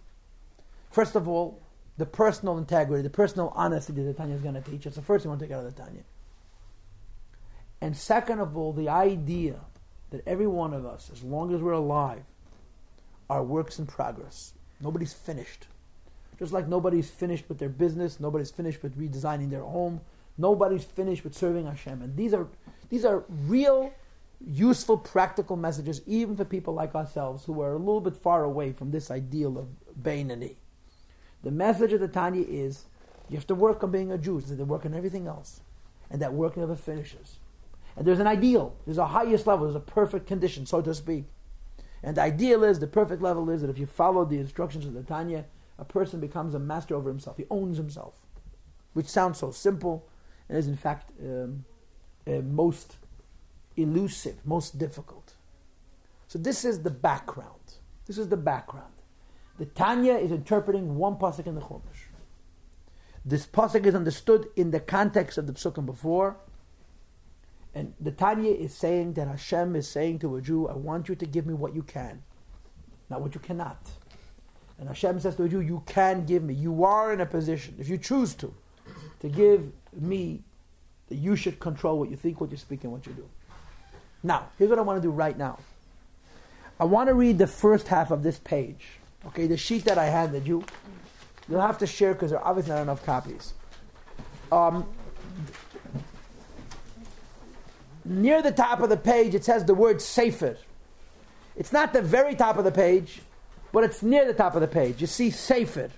[0.91, 1.61] First of all,
[1.97, 4.87] the personal integrity, the personal honesty that the Tanya is going to teach.
[4.87, 4.95] us.
[4.95, 6.03] the first thing we want to take out of the Tanya.
[7.81, 9.57] And second of all, the idea
[10.11, 12.23] that every one of us, as long as we're alive,
[13.29, 14.55] are works in progress.
[14.81, 15.67] Nobody's finished.
[16.39, 20.01] Just like nobody's finished with their business, nobody's finished with redesigning their home,
[20.39, 22.01] nobody's finished with serving Hashem.
[22.01, 22.47] And these are
[22.89, 23.93] these are real,
[24.41, 28.73] useful, practical messages, even for people like ourselves who are a little bit far away
[28.73, 29.69] from this ideal of
[30.01, 30.57] Bainani.
[31.43, 32.85] The message of the Tanya is
[33.29, 35.61] you have to work on being a Jew, so they work on everything else.
[36.11, 37.37] And that work never finishes.
[37.97, 41.25] And there's an ideal, there's a highest level, there's a perfect condition, so to speak.
[42.03, 44.95] And the ideal is, the perfect level is that if you follow the instructions of
[44.95, 45.45] the Tanya,
[45.79, 47.37] a person becomes a master over himself.
[47.37, 48.15] He owns himself,
[48.95, 50.09] which sounds so simple
[50.49, 51.65] and is in fact um,
[52.27, 52.97] uh, most
[53.77, 55.35] elusive, most difficult.
[56.27, 57.75] So this is the background.
[58.07, 58.93] This is the background.
[59.59, 62.09] The Tanya is interpreting one pasuk in the Chumash.
[63.25, 66.37] This pasuk is understood in the context of the psukim before.
[67.75, 71.15] And the Tanya is saying that Hashem is saying to a Jew, I want you
[71.17, 72.23] to give me what you can,
[73.11, 73.79] not what you cannot.
[74.79, 76.55] And Hashem says to a Jew, You can give me.
[76.55, 78.55] You are in a position, if you choose to,
[79.21, 80.43] to give me
[81.09, 83.29] that you should control what you think, what you speak, and what you do.
[84.23, 85.59] Now, here's what I want to do right now.
[86.81, 88.87] I want to read the first half of this page.
[89.27, 90.65] Okay, the sheet that I handed you.
[91.49, 93.55] You'll have to share because there are obviously not enough copies.
[94.53, 94.87] Um,
[98.05, 100.57] near the top of the page, it says the word Sefer.
[101.57, 103.21] It's not the very top of the page,
[103.73, 105.01] but it's near the top of the page.
[105.01, 105.91] You see Sefer.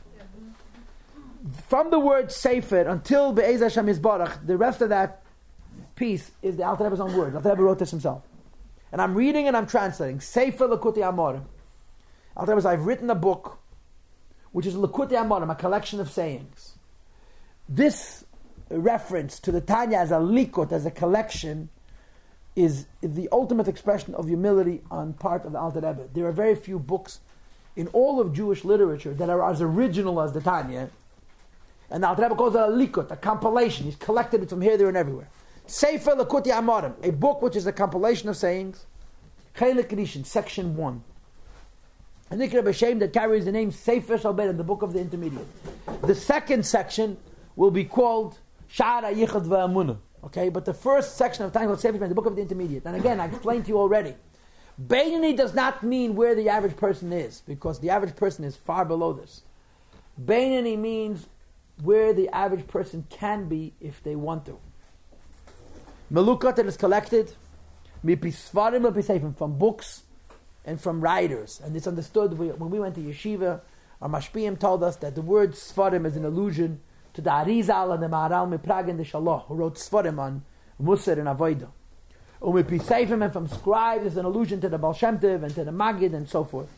[1.69, 5.23] From the word Sefer until Be'ez Hashem Yisbarach, the rest of that
[5.97, 7.35] piece is the Alter Rebbe's own word.
[7.35, 8.23] Alter Rebbe wrote this himself.
[8.93, 10.21] And I'm reading and I'm translating.
[10.21, 11.45] Sefer Likutei Amarim.
[12.37, 13.59] Alter Rebbe says, I've written a book,
[14.53, 16.77] which is Likutei Amarim, a collection of sayings.
[17.69, 18.25] This
[18.69, 21.71] reference to the Tanya as a likut, as a collection,
[22.57, 26.09] is the ultimate expression of humility on part of the Alter Rebbe.
[26.13, 27.21] There are very few books
[27.77, 30.91] in all of Jewish literature that are as original as the Tanya.
[31.91, 33.87] And the Alter Rebbe calls it a likut, a compilation.
[33.87, 35.29] He's collected it from here, there, and everywhere.
[35.67, 38.87] Sefer Likutei Amarim, a book which is a compilation of sayings.
[39.57, 41.05] Chelik Rishon, section 1.
[42.31, 45.47] A Nikra B'Shem that carries the name Sefer Shalbet in the book of the intermediate.
[46.03, 47.17] The second section
[47.57, 48.39] will be called
[48.73, 49.99] Shara Yichad V'Amunah.
[50.23, 52.85] Okay, but the first section of time called Sefer the book of the intermediate.
[52.85, 54.15] And again, I explained to you already.
[54.81, 58.85] Bainani does not mean where the average person is, because the average person is far
[58.85, 59.43] below this.
[60.23, 61.27] Bainani means
[61.83, 64.59] where the average person can be if they want to.
[66.13, 67.33] Melukat that is collected
[68.03, 70.03] from books
[70.65, 71.61] and from writers.
[71.65, 73.61] And it's understood when we went to yeshiva,
[74.03, 76.81] our mashpiyim told us that the word svarim is an allusion
[77.15, 80.43] to the Arizal and the Maharal Miprag and the Shalah, who wrote svarim on
[80.83, 81.69] Musar and Avodah.
[82.41, 86.29] Umipisayfim and from scribes is an allusion to the Baal and to the Magid and
[86.29, 86.71] so forth.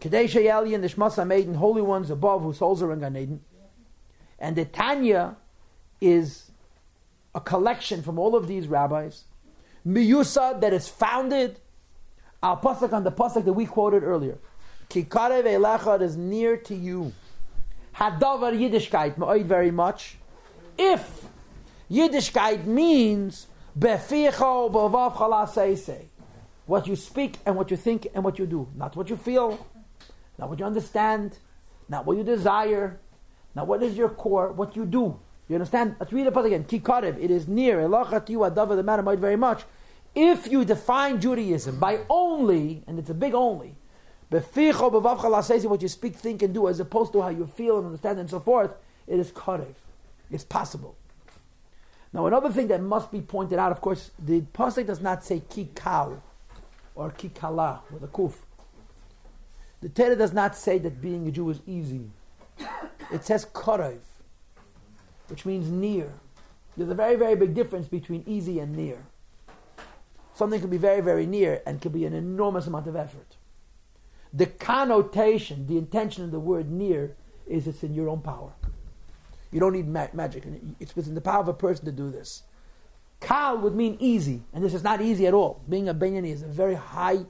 [0.00, 3.40] Kadesh Yeli and the Shmasa Maiden, holy ones above whose souls are in Gan Eden.
[4.42, 5.36] And the Tanya
[6.00, 6.50] is
[7.32, 9.22] a collection from all of these rabbis.
[9.86, 11.60] Miyusa that is founded
[12.42, 14.38] al pasuk on the pasuk that we quoted earlier.
[14.90, 17.12] Kikarev elachad is near to you.
[17.94, 20.16] Hadavar Yiddishkeit ma'oid very much.
[20.76, 21.24] If
[21.88, 23.46] Yiddishkeit means
[26.66, 29.66] what you speak and what you think and what you do, not what you feel,
[30.36, 31.38] not what you understand,
[31.88, 32.98] not what you desire,
[33.54, 35.18] not what is your core, what you do.
[35.48, 35.96] You understand?
[36.00, 36.64] Let's read it again.
[36.64, 37.78] Kikarev, it is near.
[37.80, 39.64] Elachat you adavar the matter might very much.
[40.14, 43.74] If you define Judaism by only, and it's a big only,
[44.30, 48.18] says what you speak, think, and do, as opposed to how you feel and understand
[48.18, 48.72] and so forth,
[49.06, 49.74] it is karev.
[50.30, 50.96] It's possible.
[52.12, 55.40] Now, another thing that must be pointed out, of course, the pasuk does not say
[55.40, 56.20] kikal
[56.94, 58.34] or kikala with a kuf.
[59.80, 62.10] The Torah does not say that being a Jew is easy.
[63.10, 63.98] It says karev
[65.32, 66.12] which means near.
[66.76, 68.98] There's a very, very big difference between easy and near.
[70.34, 73.36] Something can be very, very near and can be an enormous amount of effort.
[74.34, 78.52] The connotation, the intention of the word near is it's in your own power.
[79.50, 80.44] You don't need ma- magic.
[80.78, 82.42] It's within the power of a person to do this.
[83.20, 85.62] Kal would mean easy, and this is not easy at all.
[85.66, 87.24] Being a Benyani is a very high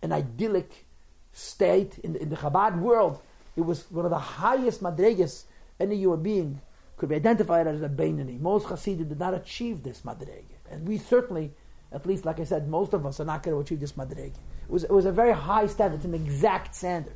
[0.00, 0.86] and idyllic
[1.32, 3.20] state in the, in the Chabad world.
[3.56, 5.44] It was one of the highest madregas
[5.78, 6.60] any human being
[6.96, 8.40] could be identified as a Benyani.
[8.40, 11.52] Most Hasidim did not achieve this madrega, and we certainly,
[11.92, 14.34] at least like I said, most of us are not going to achieve this madrega.
[14.64, 17.14] It was, it was a very high standard, it's an exact standard.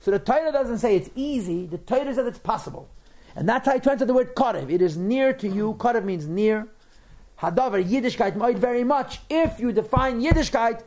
[0.00, 2.88] So the Torah doesn't say it's easy, the Torah says it's possible.
[3.34, 4.70] And that's how I translate the word karev.
[4.70, 5.74] It is near to you.
[5.74, 6.68] Karev means near.
[7.40, 10.82] Hadavar, Yiddishkeit might very much if you define Yiddishkeit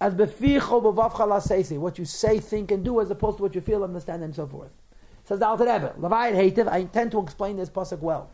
[0.00, 4.34] as what you say, think, and do, as opposed to what you feel, understand, and
[4.34, 4.70] so forth.
[5.24, 8.30] Says the Alter Rebbe, Levayit Hativ, I intend to explain this pasuk well.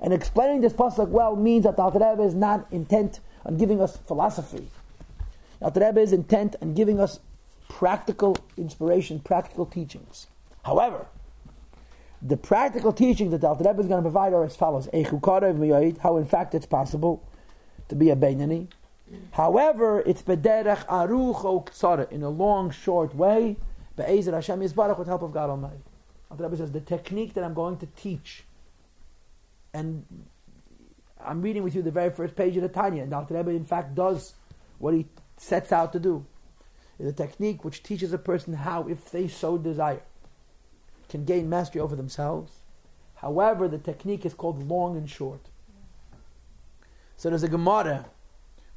[0.00, 3.80] And explaining this pasuk well means that the Alter Rebbe is not intent on giving
[3.80, 4.68] us philosophy.
[5.58, 7.20] The Alter Rebbe is intent on giving us
[7.68, 10.26] practical inspiration, practical teachings.
[10.64, 11.06] However,
[12.22, 16.16] the practical teaching that the Alter Rebbe is going to provide are as follows: how
[16.16, 17.22] in fact it's possible
[17.88, 18.68] to be a Beinani.
[19.32, 23.56] However, it's bederech aruch ksara in a long, short way.
[23.96, 25.82] Be'ezer Hashem Yisbarach with help of God Almighty.
[26.30, 28.44] Alter Rebbe says the technique that I'm going to teach,
[29.74, 30.06] and
[31.24, 33.64] I'm reading with you the very first page of the Tanya, and Alter Rebbe in
[33.64, 34.34] fact does
[34.78, 35.06] what he
[35.36, 36.24] sets out to do.
[36.98, 40.02] Is a technique which teaches a person how, if they so desire,
[41.08, 42.52] can gain mastery over themselves.
[43.16, 45.48] However, the technique is called long and short.
[47.16, 48.06] So there's a Gemara,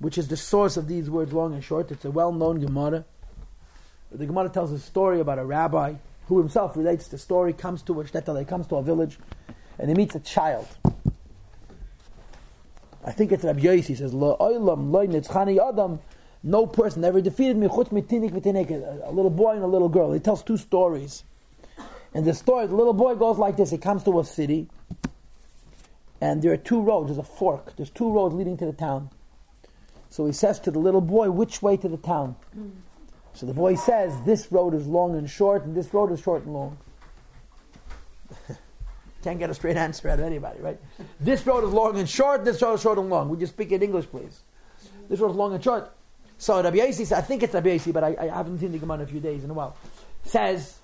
[0.04, 1.90] which is the source of these words, long and short.
[1.90, 3.06] It's a well-known Gemara.
[4.12, 5.94] The Gemara tells a story about a rabbi
[6.28, 9.18] who himself relates the story, comes to a shtetl, comes to a village,
[9.80, 10.68] and he meets a child.
[13.06, 16.02] I think it's Rabbi Yossi, he says, Lo oilam lo nitzchani adam,
[16.44, 20.12] no person ever defeated me, chutz mitinik v'tinik, a little boy and a little girl.
[20.12, 21.24] He tells two stories.
[22.14, 23.72] And the story, the little boy goes like this.
[23.72, 24.68] He comes to a city,
[26.20, 27.08] and there are two roads.
[27.08, 27.78] There's a fork.
[27.78, 29.10] There's two roads leading to the town.
[30.14, 32.36] So he says to the little boy, which way to the town?
[32.56, 32.70] Mm.
[33.34, 36.44] So the boy says, this road is long and short, and this road is short
[36.44, 36.78] and long.
[39.24, 40.80] Can't get a straight answer out of anybody, right?
[41.20, 43.28] this road is long and short, this road is short and long.
[43.30, 44.44] Would you speak in English, please?
[45.10, 45.92] This road is long and short.
[46.38, 49.00] So Rabbi Yossi, I think it's Rabbi Yossi, but I, I haven't seen the Gemara
[49.00, 49.76] in a few days in a while,
[50.26, 50.78] says,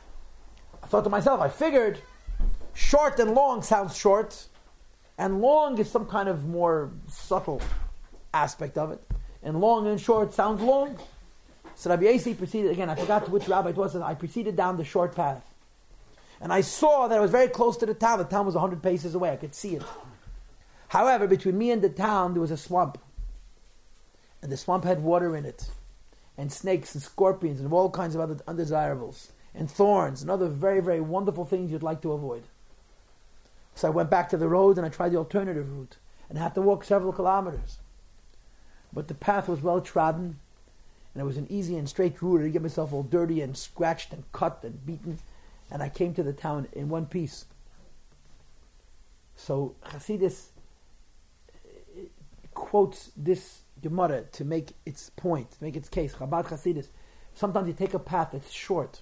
[0.82, 2.00] I thought to myself, I figured
[2.74, 4.48] short and long sounds short,
[5.20, 7.62] and long is some kind of more subtle
[8.34, 9.04] aspect of it,
[9.44, 10.98] and long and short sounds long.
[11.76, 14.84] So Rabbi Yossi proceeded, again, I forgot which rabbi it was, I proceeded down the
[14.84, 15.44] short path.
[16.42, 18.20] And I saw that I was very close to the town.
[18.20, 19.32] The town was 100 paces away.
[19.32, 19.84] I could see it.
[20.90, 22.98] However, between me and the town, there was a swamp.
[24.42, 25.70] And the swamp had water in it,
[26.38, 30.80] and snakes and scorpions and all kinds of other undesirables, and thorns and other very,
[30.80, 32.44] very wonderful things you'd like to avoid.
[33.76, 35.98] So I went back to the road and I tried the alternative route
[36.30, 37.78] and I had to walk several kilometers.
[38.92, 40.40] But the path was well trodden
[41.14, 42.40] and it was an easy and straight route.
[42.40, 45.20] I didn't get myself all dirty and scratched and cut and beaten,
[45.72, 47.46] and I came to the town in one piece.
[49.36, 50.48] So Hasidus
[52.54, 56.14] quotes this Gemara to make its point, to make its case.
[56.14, 56.88] Chabad Hasidus.
[57.34, 59.02] Sometimes you take a path that's short,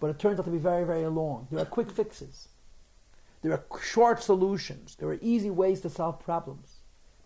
[0.00, 1.46] but it turns out to be very, very long.
[1.50, 2.48] There are quick fixes.
[3.42, 4.96] There are short solutions.
[4.96, 6.73] There are easy ways to solve problems.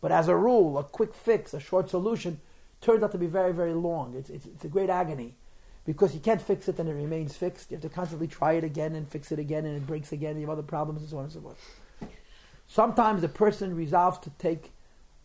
[0.00, 2.40] But as a rule, a quick fix, a short solution,
[2.80, 4.14] turns out to be very, very long.
[4.14, 5.34] It's, it's, it's a great agony
[5.84, 7.70] because you can't fix it and it remains fixed.
[7.70, 10.32] You have to constantly try it again and fix it again and it breaks again
[10.32, 11.80] and you have other problems and so on and so forth.
[12.66, 14.72] Sometimes a person resolves to take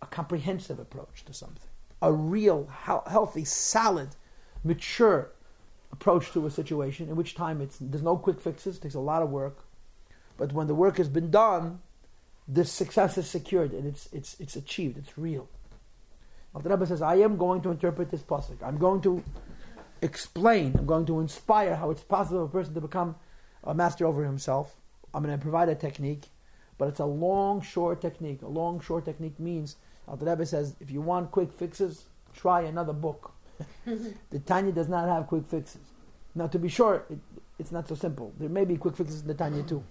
[0.02, 1.70] a comprehensive approach to something,
[2.02, 4.10] a real, healthy, solid,
[4.64, 5.32] mature
[5.92, 9.00] approach to a situation, in which time it's, there's no quick fixes, it takes a
[9.00, 9.66] lot of work.
[10.38, 11.80] But when the work has been done,
[12.48, 15.48] the success is secured and it's, it's, it's achieved, it's real.
[16.62, 18.62] The Rebbe says, I am going to interpret this pasuk.
[18.62, 19.24] I'm going to
[20.02, 23.16] explain, I'm going to inspire how it's possible for a person to become
[23.64, 24.76] a master over himself.
[25.14, 26.26] I'm going to provide a technique,
[26.78, 28.41] but it's a long, short technique.
[28.44, 29.78] A long, short technique means,
[30.08, 33.32] the Rebbe says, if you want quick fixes, try another book.
[33.86, 35.82] the Tanya does not have quick fixes.
[36.36, 37.20] Now, to be sure, it,
[37.58, 38.34] it's not so simple.
[38.39, 39.84] There may be quick fixes in the Tanya too.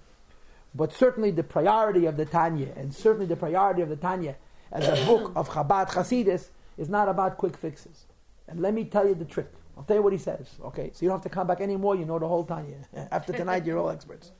[0.74, 4.36] But certainly the priority of the Tanya, and certainly the priority of the Tanya
[4.70, 6.48] as a book of Chabad Hasidus
[6.78, 8.06] is not about quick fixes.
[8.48, 9.50] And let me tell you the trick.
[9.76, 10.48] I'll tell you what he says.
[10.64, 11.96] Okay, so you don't have to come back anymore.
[11.96, 12.76] You know the whole Tanya.
[13.10, 14.32] After tonight, you're all experts,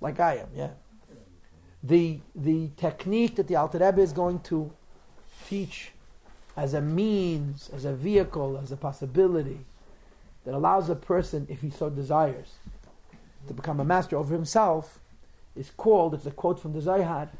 [0.00, 0.48] like I am.
[0.54, 0.70] Yeah.
[1.82, 4.72] The the technique that the Alter Rebbe is going to
[5.46, 5.92] teach
[6.56, 9.60] as a means, as a vehicle, as a possibility
[10.44, 12.54] that allows a person, if he so desires,
[13.46, 14.98] to become a master over himself,
[15.56, 16.14] is called.
[16.14, 17.30] It's a quote from the Zohar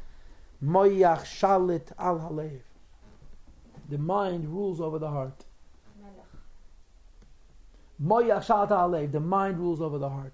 [0.63, 2.59] Moyach shalit al halev.
[3.89, 5.45] The mind rules over the heart.
[8.03, 9.11] Moyach shalit al halev.
[9.11, 10.33] The mind rules over the heart.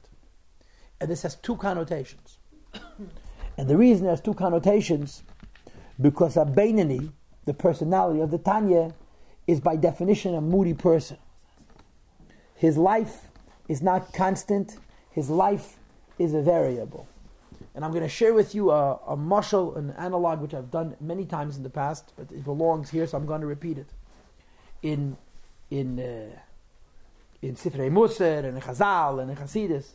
[1.01, 2.37] And this has two connotations.
[3.57, 5.23] and the reason it has two connotations,
[5.99, 7.11] because a Beinani,
[7.45, 8.93] the personality of the Tanya,
[9.45, 11.17] is by definition a moody person.
[12.55, 13.27] His life
[13.67, 14.77] is not constant.
[15.11, 15.77] His life
[16.17, 17.07] is a variable.
[17.75, 20.95] And I'm going to share with you a, a mushal, an analog, which I've done
[21.01, 23.89] many times in the past, but it belongs here, so I'm going to repeat it.
[24.81, 25.17] In
[25.71, 26.39] in uh,
[27.41, 29.87] in Sifrei Mussar and in Chazal and in Hasidus,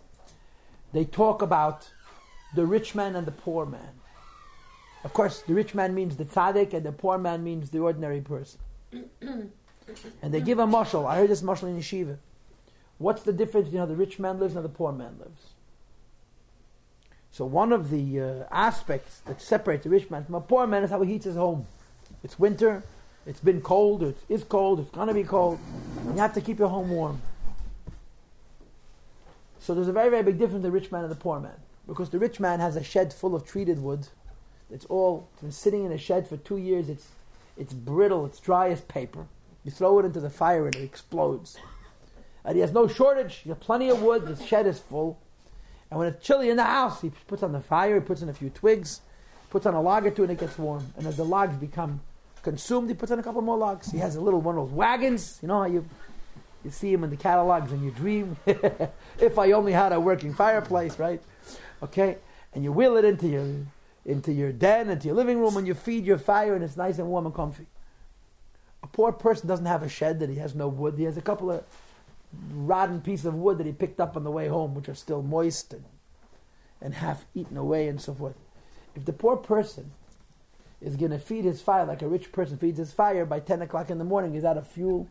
[0.92, 1.88] they talk about
[2.54, 4.00] the rich man and the poor man.
[5.04, 8.20] Of course, the rich man means the tzaddik, and the poor man means the ordinary
[8.20, 8.60] person.
[8.92, 9.52] and
[10.22, 11.06] they give a mushal.
[11.06, 12.18] I heard this mushal in yeshiva.
[12.98, 15.50] What's the difference between how the rich man lives and how the poor man lives?
[17.30, 20.82] So one of the uh, aspects that separates the rich man from a poor man
[20.82, 21.66] is how he heats his home.
[22.24, 22.82] It's winter,
[23.26, 25.58] it's been cold, it is cold, it's going to be cold,
[26.06, 27.20] you have to keep your home warm.
[29.60, 31.60] So there's a very, very big difference in the rich man and the poor man.
[31.86, 34.08] Because the rich man has a shed full of treated wood.
[34.70, 36.88] It's all it's been sitting in a shed for two years.
[36.88, 37.08] It's
[37.56, 39.26] it's brittle, it's dry as paper.
[39.64, 41.58] You throw it into the fire and it explodes.
[42.44, 43.36] And he has no shortage.
[43.36, 44.26] He has plenty of wood.
[44.26, 45.18] The shed is full.
[45.90, 48.28] And when it's chilly in the house, he puts on the fire, he puts in
[48.28, 49.00] a few twigs,
[49.50, 50.92] puts on a log or two, and it gets warm.
[50.96, 52.00] And as the logs become
[52.42, 53.90] consumed, he puts on a couple more logs.
[53.90, 55.38] He has a little one of those wagons.
[55.42, 55.84] You know how you
[56.64, 58.36] you see him in the catalogs and you dream.
[58.46, 61.22] if I only had a working fireplace, right?
[61.82, 62.18] Okay,
[62.52, 63.46] and you wheel it into your
[64.04, 66.98] into your den, into your living room, and you feed your fire, and it's nice
[66.98, 67.66] and warm and comfy.
[68.82, 70.94] A poor person doesn't have a shed that he has no wood.
[70.96, 71.64] He has a couple of
[72.52, 75.22] rotten pieces of wood that he picked up on the way home, which are still
[75.22, 75.84] moist and,
[76.80, 78.36] and half eaten away and so forth.
[78.94, 79.92] If the poor person
[80.80, 83.62] is going to feed his fire like a rich person feeds his fire, by 10
[83.62, 85.08] o'clock in the morning, he's out of fuel,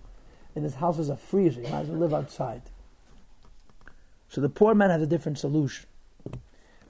[0.56, 1.62] and his house is a freezer.
[1.62, 2.62] He might as well live outside.
[4.30, 5.88] So the poor man has a different solution.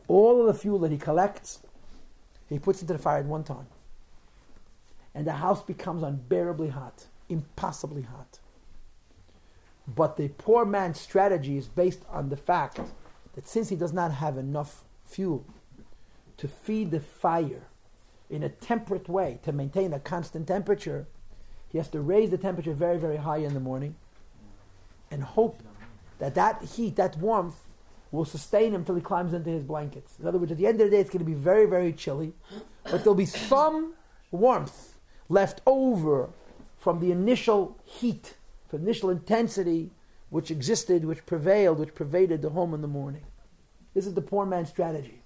[0.08, 1.60] All of the fuel that he collects,
[2.50, 3.68] he puts into the fire at one time.
[5.14, 8.40] And the house becomes unbearably hot, impossibly hot.
[9.88, 12.80] But the poor man's strategy is based on the fact
[13.36, 15.46] that since he does not have enough fuel
[16.38, 17.68] to feed the fire
[18.30, 21.08] in a temperate way to maintain a constant temperature,
[21.70, 23.96] he has to raise the temperature very, very high in the morning
[25.10, 25.62] and hope
[26.20, 27.56] that that heat, that warmth,
[28.12, 30.14] will sustain him until he climbs into his blankets.
[30.20, 31.92] In other words, at the end of the day, it's going to be very, very
[31.92, 32.34] chilly,
[32.84, 33.94] but there'll be some
[34.32, 34.98] warmth
[35.30, 36.30] left over
[36.78, 38.36] from the initial heat
[38.76, 39.92] initial intensity
[40.30, 43.24] which existed, which prevailed, which pervaded the home in the morning.
[43.94, 45.24] This is the poor man's strategy.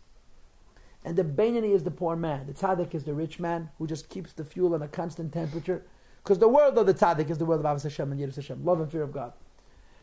[1.04, 2.46] And the Beinoni is the poor man.
[2.46, 5.84] The tzaddik is the rich man who just keeps the fuel at a constant temperature.
[6.24, 8.64] Because the world of the tzaddik is the world of Ahavas Hashem and Yiras Hashem,
[8.64, 9.34] love and fear of God.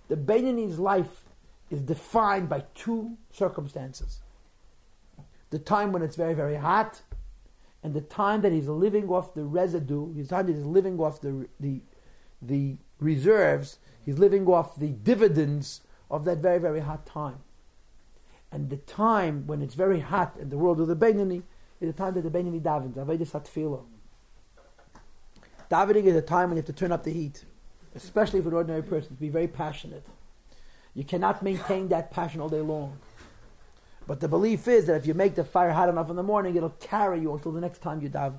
[0.08, 1.24] The Beinoni's life
[1.70, 4.20] is defined by two circumstances.
[5.50, 7.00] The time when it's very, very hot,
[7.82, 11.20] and the time that he's living off the residue, his time that he's living off
[11.20, 11.80] the, the,
[12.42, 17.38] the reserves, he's living off the dividends of that very, very hot time.
[18.50, 21.42] And the time when it's very hot in the world of the Beinoni
[21.80, 23.84] is the time that the Beinoni davens, Avodas Hatfilo.
[25.70, 27.44] Davening is a time when you have to turn up the heat,
[27.94, 30.04] especially for an ordinary person, to be very passionate.
[30.94, 32.98] You cannot maintain that passion all day long.
[34.06, 36.56] But the belief is that if you make the fire hot enough in the morning,
[36.56, 38.38] it'll carry you until the next time you daven.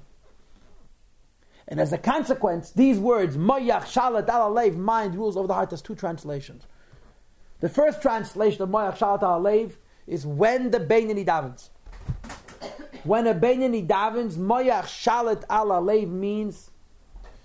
[1.69, 5.69] And as a consequence, these words, Moach Shalit Al Halev, mind rules over the heart,
[5.69, 6.63] there's two translations.
[7.59, 9.75] The first translation of Moach Shalit Al Halev
[10.07, 11.69] is when the Beinoni davens.
[13.03, 16.71] When a Beinoni davens, Moach Shalit Al Halev means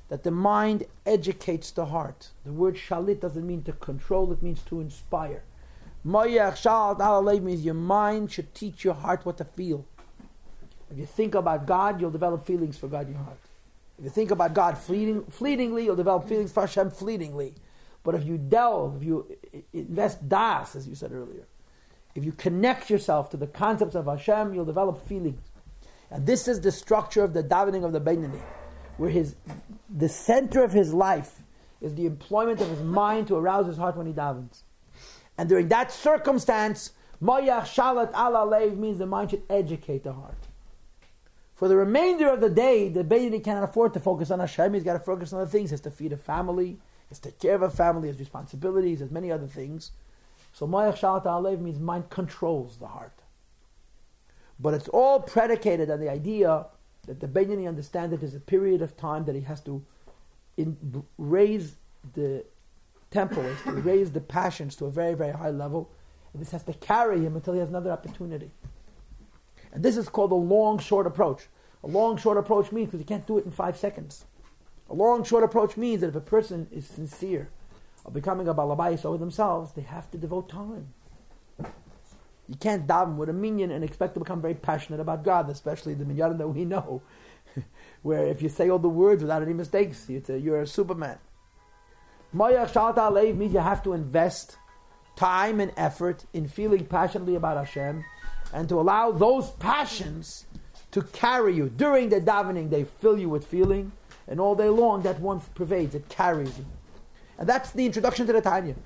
[0.09, 2.31] that the mind educates the heart.
[2.45, 5.43] The word shalit doesn't mean to control, it means to inspire.
[6.07, 9.85] Moach Shalit Al Halev means your mind should teach your heart what to feel.
[10.91, 13.39] If you think about God, you'll develop feelings for God in your heart.
[13.99, 16.31] If you think about God fleeting, fleetingly, you'll develop mm-hmm.
[16.31, 17.55] feelings for Hashem fleetingly.
[18.03, 19.37] But if you delve, if you
[19.73, 21.47] invest das, as you said earlier,
[22.15, 25.41] if you connect yourself to the concepts of Hashem, you'll develop feelings.
[26.11, 28.43] And this is the structure of the davening of the Beinoni,
[28.99, 29.35] where his
[29.89, 31.43] the center of his life
[31.81, 34.63] is the employment of his mind to arouse his heart when he davens.
[35.37, 36.93] And during that circumstance,
[37.23, 40.39] Moach Shalit Al Halev means the mind should educate the heart.
[41.55, 44.75] For the remainder of the day, the baby cannot afford to focus on Hashem.
[44.75, 45.71] He's got to focus on other things.
[45.71, 46.67] He has to feed a family.
[46.67, 46.79] He
[47.11, 48.09] has to take care of a family.
[48.09, 48.99] He has responsibilities.
[48.99, 49.93] He has many other things.
[50.53, 53.23] So Moach Shalit Al Halev means mind controls the heart.
[54.59, 56.67] But it's all predicated on the idea
[57.07, 59.85] that the Beinoni understands that there's a period of time that he has to
[60.57, 61.75] in, raise
[62.15, 62.45] the
[63.11, 65.91] tempo, has to raise the passions to a very, very high level.
[66.33, 68.51] And this has to carry him until he has another opportunity.
[69.75, 71.49] And this is called a long, short approach.
[71.83, 74.25] A long, short approach means because you can't do it in five seconds.
[74.89, 77.51] A long, short approach means that if a person is sincere
[78.07, 80.95] of becoming a balabais over themselves, they have to devote time.
[81.59, 85.95] You can't daven with a minyan and expect to become very passionate about God, especially
[85.95, 87.03] the minyan that we know,
[88.03, 91.19] where if you say all the words without any mistakes, you're a, you're a superman.
[92.35, 94.57] Moach Shalit Al Halev means you have to invest
[95.17, 98.05] time and effort in feeling passionately about Hashem
[98.55, 100.47] and to allow those passions
[100.93, 101.69] to carry you.
[101.69, 103.91] During the davening, they fill you with feeling,
[104.29, 106.65] and all day long, that one pervades, it carries you.
[107.37, 108.77] And that's the introduction to the Tanya.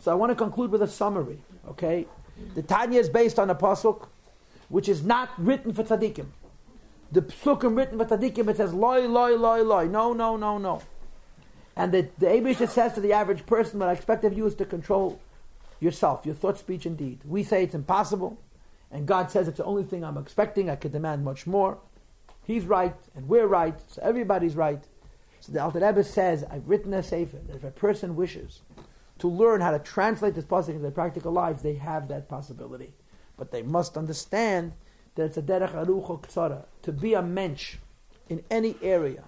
[0.00, 2.06] So I want to conclude with a summary, okay?
[2.54, 4.08] The Tanya is based on a pasuk,
[4.70, 6.26] which is not written for tzaddikim.
[7.12, 9.86] The psukim written for tzaddikim, it says loy, loy, loy, loy.
[9.86, 10.80] No, no, no, no.
[11.76, 14.54] And the, the Eibishter says to the average person, what I expect of you is
[14.56, 15.20] to control
[15.78, 17.20] yourself, your thought, speech, and deed.
[17.24, 18.38] We say it's impossible,
[18.90, 20.70] and God says it's the only thing I'm expecting.
[20.70, 21.78] I could demand much more.
[22.44, 24.82] He's right, and we're right, so everybody's right.
[25.40, 28.62] So the Alter Rebbe says, I've written a sefer that if a person wishes
[29.18, 32.94] to learn how to translate this pasuk into their practical lives, they have that possibility.
[33.36, 34.72] But they must understand
[35.14, 36.64] that it's a derech aruch ksara.
[36.82, 37.76] To be a mensch
[38.28, 39.24] in any area,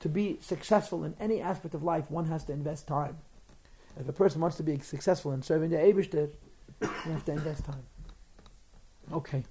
[0.00, 3.18] to be successful in any aspect of life, one has to invest time.
[3.98, 6.30] If a person wants to be successful in serving the Eibishter,
[6.80, 7.82] you have to invest time.
[9.12, 9.44] Okay.